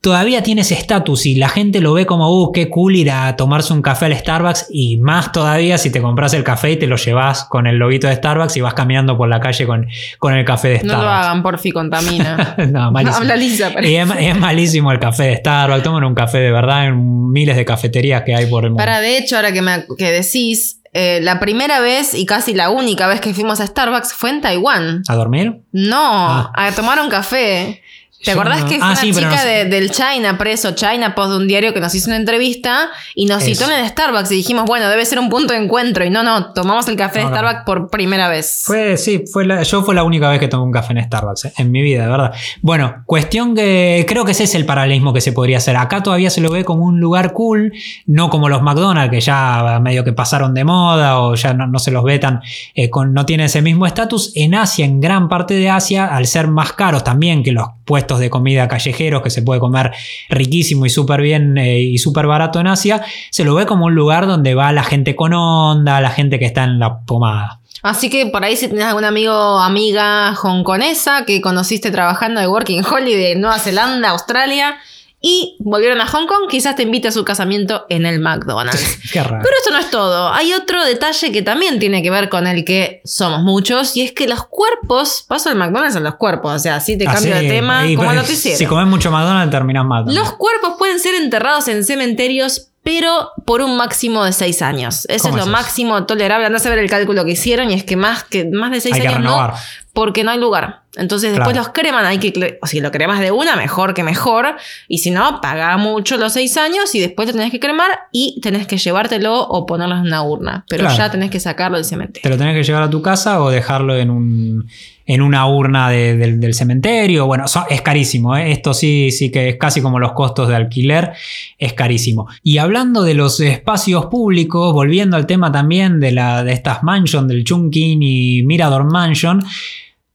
[0.00, 3.36] Todavía tiene ese estatus y la gente lo ve como, uh, qué cool ir a
[3.36, 6.86] tomarse un café al Starbucks y más todavía si te compras el café y te
[6.86, 9.86] lo llevas con el loguito de Starbucks y vas caminando por la calle con,
[10.18, 11.04] con el café de No Starbucks.
[11.04, 12.54] lo hagan, porfi, contamina.
[12.70, 13.18] no, malísimo.
[13.18, 15.82] Habla Lisa, Y es, es malísimo el café de Starbucks.
[15.82, 18.82] Toman un café de verdad en miles de cafeterías que hay por el mundo.
[18.82, 22.70] Para, de hecho, ahora que, me, que decís, eh, la primera vez y casi la
[22.70, 25.02] única vez que fuimos a Starbucks fue en Taiwán.
[25.08, 25.60] ¿A dormir?
[25.72, 26.52] No, Ah.
[26.54, 27.79] a tomar un café.
[28.22, 29.48] ¿Te acordás no- que fue Ah, una sí, chica no sé.
[29.48, 33.24] de- del China, preso China, post de un diario que nos hizo una entrevista y
[33.26, 33.54] nos Eso.
[33.62, 36.04] citó en el Starbucks y dijimos, bueno, debe ser un punto de encuentro.
[36.04, 37.36] Y no, no, tomamos el café de No, no.
[37.36, 38.62] Starbucks por primera vez.
[38.66, 41.46] Fue, sí, fue la- yo fue la única vez que tomé un café en Starbucks,
[41.46, 42.34] eh, en mi vida, de verdad.
[42.60, 45.76] Bueno, cuestión que creo que ese es el paralelismo que se podría hacer.
[45.76, 47.72] Acá todavía se lo ve como un lugar cool,
[48.06, 51.78] no como los McDonald's, que ya medio que pasaron de moda o ya no, no
[51.78, 52.42] se los ve tan,
[52.74, 54.32] eh, con, no tiene ese mismo estatus.
[54.34, 58.09] En Asia, en gran parte de Asia, al ser más caros también que los puestos
[58.18, 59.92] de comida callejeros, que se puede comer
[60.28, 63.94] riquísimo y súper bien eh, y súper barato en Asia, se lo ve como un
[63.94, 67.60] lugar donde va la gente con onda, la gente que está en la pomada.
[67.82, 72.46] Así que por ahí si tenés algún amigo o amiga hongkonesa que conociste trabajando de
[72.46, 74.76] Working Holiday en Nueva Zelanda, Australia
[75.22, 78.98] y volvieron a Hong Kong, quizás te invite a su casamiento en el McDonald's.
[79.12, 79.42] Qué raro.
[79.42, 80.32] Pero esto no es todo.
[80.32, 84.12] Hay otro detalle que también tiene que ver con el que somos muchos y es
[84.12, 87.44] que los cuerpos, paso del McDonald's a los cuerpos, o sea, así te cambio Así,
[87.44, 88.56] de tema y, como pues, noticiero.
[88.56, 90.18] Si comes mucho McDonald's, terminas también.
[90.18, 95.04] Los cuerpos pueden ser enterrados en cementerios, pero por un máximo de seis años.
[95.04, 96.46] Eso es ¿Cómo lo es máximo tolerable.
[96.46, 98.94] Andás a ver el cálculo que hicieron y es que más, que, más de seis
[98.94, 99.52] Hay que años no,
[99.92, 100.79] porque no hay lugar.
[100.96, 101.68] Entonces después Claro.
[101.68, 104.56] los creman, hay que, o si lo cremas de una, mejor que mejor.
[104.88, 108.40] Y si no, paga mucho los seis años y después lo tenés que cremar y
[108.42, 110.64] tenés que llevártelo o ponerlo en una urna.
[110.68, 110.96] Pero Claro.
[110.98, 112.22] ya tenés que sacarlo del cementerio.
[112.22, 114.66] Te lo tenés que llevar a tu casa o dejarlo en un
[115.06, 117.26] en una urna de- del, del cementerio.
[117.26, 118.36] Bueno, so- es carísimo.
[118.36, 118.52] ¿eh?
[118.52, 121.12] Esto sí, sí que es casi como los costos de alquiler.
[121.58, 122.28] Es carísimo.
[122.44, 127.26] Y hablando de los espacios públicos, volviendo al tema también de, la, de estas mansion,
[127.26, 129.42] del Chungking y Mirador Mansion,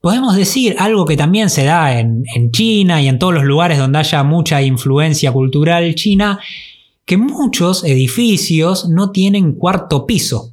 [0.06, 3.76] podemos decir algo que también se da en, en China y en todos los lugares
[3.76, 6.38] donde haya mucha influencia cultural china,
[7.04, 10.52] que muchos edificios no tienen cuarto piso.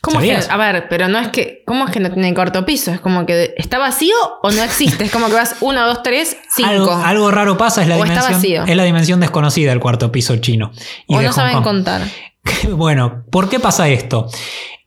[0.00, 1.62] ¿Cómo es que- a ver, pero no es que.
[1.64, 2.90] ¿Cómo es que no tiene corto piso?
[2.90, 5.04] Es como que está vacío o no existe.
[5.04, 6.68] Es como que vas uno, dos, tres, cinco.
[6.70, 8.72] Algo, algo raro pasa, es la, O está dimensión, vacío.
[8.72, 10.72] es la dimensión desconocida del cuarto piso chino.
[11.06, 11.62] y o no Hong saben Kong.
[11.64, 12.02] contar.
[12.72, 14.26] Bueno, ¿por qué pasa esto?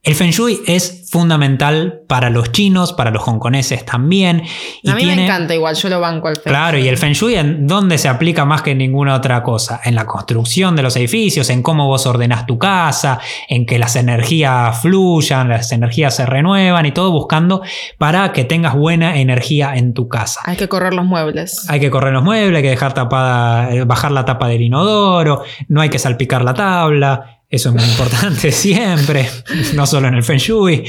[0.04, 4.44] El Feng Shui es fundamental para los chinos, para los hongkoneses también.
[4.84, 6.98] Y a mí tiene, me encanta igual, yo lo banco al Feng Claro, y el
[6.98, 10.76] Feng Shui en dónde se aplica más que en ninguna otra cosa, en la construcción
[10.76, 15.72] de los edificios, en cómo vos ordenás tu casa, en que las energías fluyan, las
[15.72, 17.64] energías se renuevan y todo buscando
[17.98, 20.42] para que tengas buena energía en tu casa.
[20.46, 21.68] Hay que correr los muebles.
[21.70, 25.44] Hay que correr los muebles, hay que dejar tapada, eh, bajar la tapa del inodoro,
[25.68, 27.39] no hay que salpicar la tabla.
[27.50, 29.28] Eso es muy importante siempre,
[29.74, 30.84] no solo en el Feng Shui.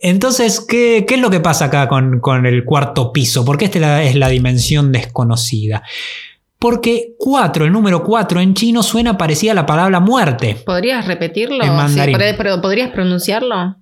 [0.00, 3.44] Entonces, ¿qué, qué es lo que pasa acá con, con el cuarto piso?
[3.44, 5.82] Porque esta es la, es dimensión desconocida.
[6.60, 10.56] Porque 4, el número 4 en chino suena parecida a la palabra muerte.
[10.64, 11.64] ¿Podrías repetirlo?
[11.64, 12.16] En mandarín.
[12.16, 13.76] Sí, pero, ¿podrías pronunciarlo?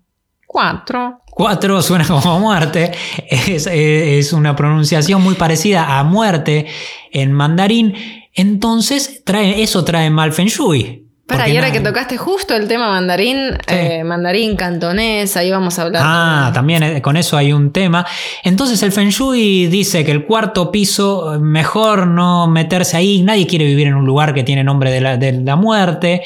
[0.47, 1.21] Cuatro.
[1.31, 2.91] 4 suena como muerte.
[3.29, 6.67] Es, es una pronunciación muy parecida a muerte
[7.13, 7.95] en mandarín.
[8.33, 11.04] Entonces, trae, eso trae mal Feng Shui.
[11.27, 15.83] Para, y ahora que tocaste justo el tema mandarín, eh, mandarín, cantonés, ahí vamos a
[15.83, 16.03] hablar.
[16.05, 18.05] Ah, también eh, con eso hay un tema.
[18.43, 23.23] Entonces el Feng Shui dice que el cuarto piso, eh, mejor no meterse ahí.
[23.23, 26.21] Nadie quiere vivir en un lugar que tiene nombre de la, de la muerte.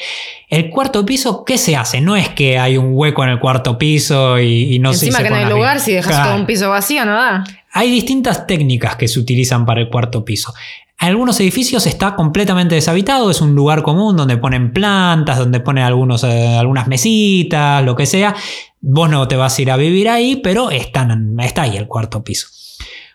[0.49, 2.01] El cuarto piso, ¿qué se hace?
[2.01, 5.19] No es que hay un hueco en el cuarto piso y, y no se Encima
[5.19, 5.85] se que no hay lugar, arriba.
[5.85, 6.29] si dejas Claro.
[6.31, 7.45] todo un piso vacío, no da.
[7.71, 10.53] Hay distintas técnicas que se utilizan para el cuarto piso.
[11.01, 15.85] En algunos edificios está completamente deshabitado, es un lugar común donde ponen plantas, donde ponen
[15.85, 18.35] algunos, eh, algunas mesitas, lo que sea.
[18.81, 22.23] Vos no te vas a ir a vivir ahí, pero están, está ahí el cuarto
[22.23, 22.47] piso.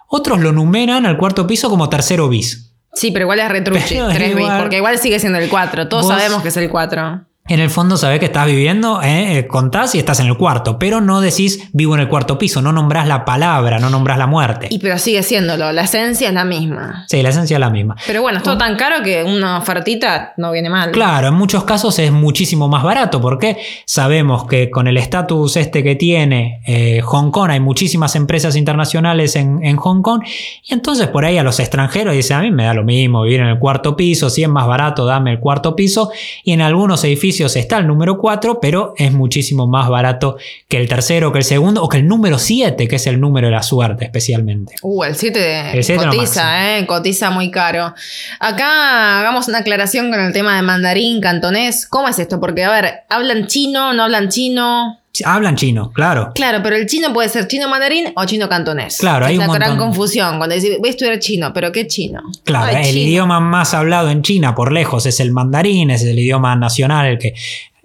[0.09, 2.71] Otros lo numeran al cuarto piso como tercero bis.
[2.95, 5.89] Sí, pero igual es retruche, Pero 3 bits, igual- porque igual sigue siendo el 4.
[5.89, 7.23] Todos sabemos que es el 4.
[7.47, 9.37] En el fondo sabés que estás viviendo, ¿eh?
[9.37, 12.63] eh, contás y estás en el cuarto, pero no decís vivo en el cuarto piso,
[12.63, 14.69] no nombrás la palabra, no nombrás la muerte.
[14.71, 17.05] Y pero sigue siéndolo, la esencia es la misma.
[17.07, 17.97] Sí, la esencia es la misma.
[18.07, 20.91] Pero bueno, es todo tan caro que una ofertita no viene mal.
[20.93, 25.83] Claro, en muchos casos es muchísimo más barato porque sabemos que con el estatus este
[25.83, 30.23] que tiene eh, Hong Kong, hay muchísimas empresas internacionales en, en, Hong Kong
[30.63, 33.41] y entonces por ahí a los extranjeros dicen a mí me da lo mismo vivir
[33.41, 36.11] en el cuarto piso, si es más barato dame el cuarto piso
[36.43, 40.37] y en algunos edificios está el número 4, pero es muchísimo más barato
[40.69, 43.49] que el tercero, que el segundo, o que el número 7, que es el número
[43.49, 44.77] de la suerte especialmente.
[44.83, 47.95] Uh, el 7 cotiza, eh, cotiza muy caro.
[48.41, 51.87] Acá hagamos una aclaración con el tema de mandarín, cantonés.
[51.87, 52.41] ¿Cómo es esto?
[52.41, 53.93] Porque, a ver, ¿hablan chino?
[53.93, 55.04] ¿No hablan chino?
[55.25, 56.33] Hablan chino, claro.
[56.35, 58.97] Claro, pero el chino puede ser chino mandarín o chino cantonés.
[58.99, 62.21] Claro, hay una gran confusión cuando decís, voy a estudiar chino, pero ¿qué chino?
[62.43, 66.57] Claro, el idioma más hablado en China por lejos es el mandarín, es el idioma
[66.57, 67.35] nacional, el que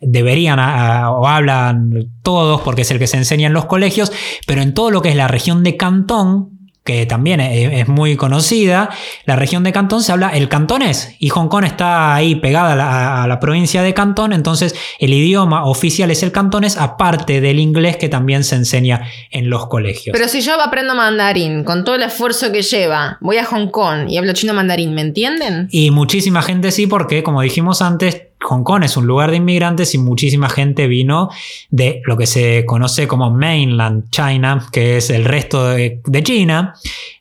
[0.02, 1.92] deberían o hablan
[2.24, 4.12] todos porque es el que se enseña en los colegios,
[4.48, 6.59] pero en todo lo que es la región de Cantón,
[6.90, 8.90] que también es, muy conocida,
[9.26, 13.28] la región de Cantón se habla el cantonés y Hong Kong está ahí pegada a
[13.28, 18.10] la, provincia de Cantón, entonces el idioma oficial es el cantonés, aparte del inglés que
[18.10, 20.14] también se enseña en los colegios.
[20.14, 24.10] Pero si yo aprendo mandarín, con todo el esfuerzo que lleva, voy a Hong Kong
[24.10, 25.68] y hablo chino mandarín, ¿me entienden?
[25.70, 29.94] Y muchísima gente sí, porque como dijimos antes, Hong Kong es un lugar de inmigrantes
[29.94, 31.30] y muchísima gente vino
[31.70, 36.76] de lo que se conoce como mainland China, que es el resto de, China.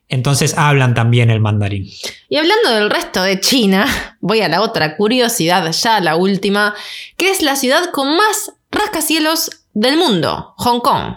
[0.08, 1.86] Entonces hablan también el mandarín.
[2.28, 3.86] Y hablando del resto de China,
[4.20, 6.74] voy a la otra curiosidad, ya la última,
[7.16, 11.16] que es la ciudad con más rascacielos del mundo, Hong Kong.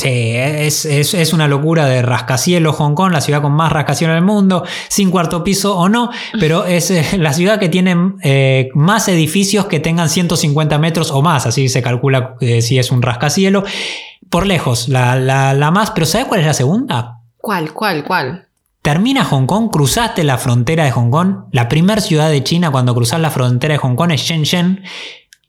[0.00, 4.64] Sí, es, una locura de rascacielos Hong Kong, la ciudad con más rascacielos del mundo,
[4.88, 9.66] sin cuarto piso o no, pero es eh, la ciudad que tiene eh, más edificios
[9.66, 13.64] que tengan 150 metros o más, así se calcula eh, si es un rascacielo.
[14.30, 17.20] Por lejos, la, la más, pero ¿sabes cuál es la segunda?
[17.38, 18.48] ¿Cuál, cuál, cuál?
[18.82, 22.94] Termina Hong Kong, cruzaste la frontera de Hong Kong, la primera ciudad de China cuando
[22.94, 24.82] cruzas la frontera de Hong Kong es Shenzhen,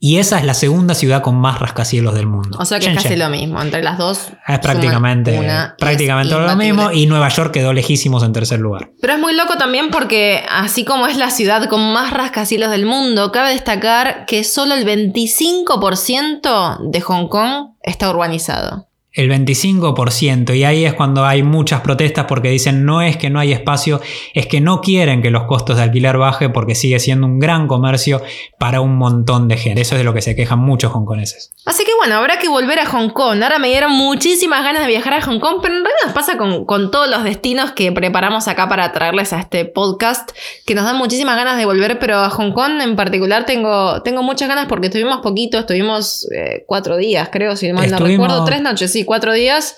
[0.02, 2.58] y esa es la segunda ciudad con más rascacielos del mundo.
[2.60, 4.30] O sea que es casi lo mismo, entre las dos.
[4.48, 5.38] Es prácticamente,
[5.78, 8.92] prácticamente lo mismo y Nueva York quedó lejísimos en tercer lugar.
[9.02, 12.86] Pero es muy loco también porque así como es la ciudad con más rascacielos del
[12.86, 18.89] mundo, cabe destacar que solo el 25% de Hong Kong está urbanizado
[19.20, 23.40] el 25% y ahí es cuando hay muchas protestas porque dicen no es que no
[23.40, 24.00] hay espacio,
[24.34, 27.68] es que no quieren que los costos de alquiler baje porque sigue siendo un gran
[27.68, 28.22] comercio
[28.58, 29.82] para un montón de gente.
[29.82, 31.52] Eso es de lo que se quejan muchos hongkoneses.
[31.66, 33.44] Así que bueno, habrá que volver a Hong Kong.
[33.44, 36.38] Ahora me dieron muchísimas ganas de viajar a Hong Kong, pero en realidad nos pasa
[36.38, 40.32] con, con todos los destinos que preparamos acá para traerles a este podcast,
[40.66, 44.24] que nos dan muchísimas ganas de volver, pero a Hong Kong en particular tengo, tengo
[44.24, 48.62] muchas ganas porque estuvimos poquito, estuvimos eh, cuatro días, creo, si mal no recuerdo, tres
[48.62, 49.76] noches, sí cuatro días.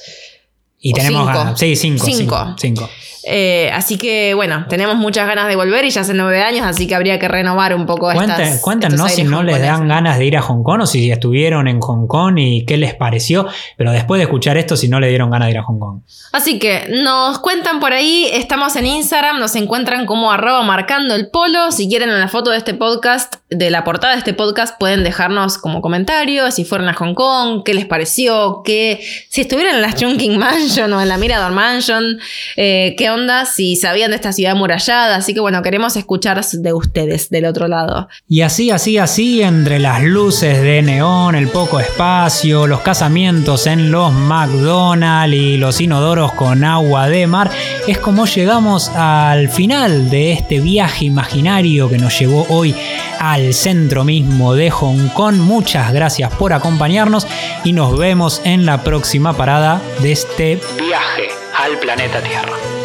[0.78, 1.58] Y tenemos cinco.
[1.58, 2.06] Sí, cinco.
[2.06, 2.56] Cinco.
[2.60, 2.90] cinco.
[3.24, 6.88] Eh, así que bueno, tenemos muchas ganas de volver y ya hace nueve años, así
[6.88, 10.38] que habría que renovar un poco estas, Cuéntanos si no les dan ganas de ir
[10.38, 13.48] a Hong Kong o si estuvieron en Hong Kong y qué les pareció,
[13.78, 16.02] pero después de escuchar esto, si no le dieron ganas de ir a Hong Kong.
[16.32, 21.30] Así que nos cuentan por ahí, estamos en Instagram, nos encuentran como arroba marcando el
[21.30, 21.72] polo.
[21.72, 25.04] Si quieren en la foto de este podcast, de la portada de este podcast, pueden
[25.04, 29.82] dejarnos como comentarios si fueron a Hong Kong, qué les pareció, qué, si estuvieron en
[29.82, 32.20] la Chungking Mansion o en la Mirador Mansion,
[32.56, 35.16] eh, qué onda, si sabían de esta ciudad amurallada.
[35.18, 38.07] Así que bueno, queremos escuchar de ustedes del otro lado.
[38.28, 43.91] Y así, así, así, entre las luces de neón, el poco espacio, los casamientos en
[43.91, 47.51] los McDonald's y los inodoros con agua de mar,
[47.88, 52.76] es como llegamos al final de este viaje imaginario que nos llevó hoy
[53.20, 55.36] al centro mismo de Hong Kong.
[55.36, 57.28] Muchas gracias por acompañarnos
[57.64, 62.81] y nos vemos en la próxima parada de este viaje al planeta Tierra.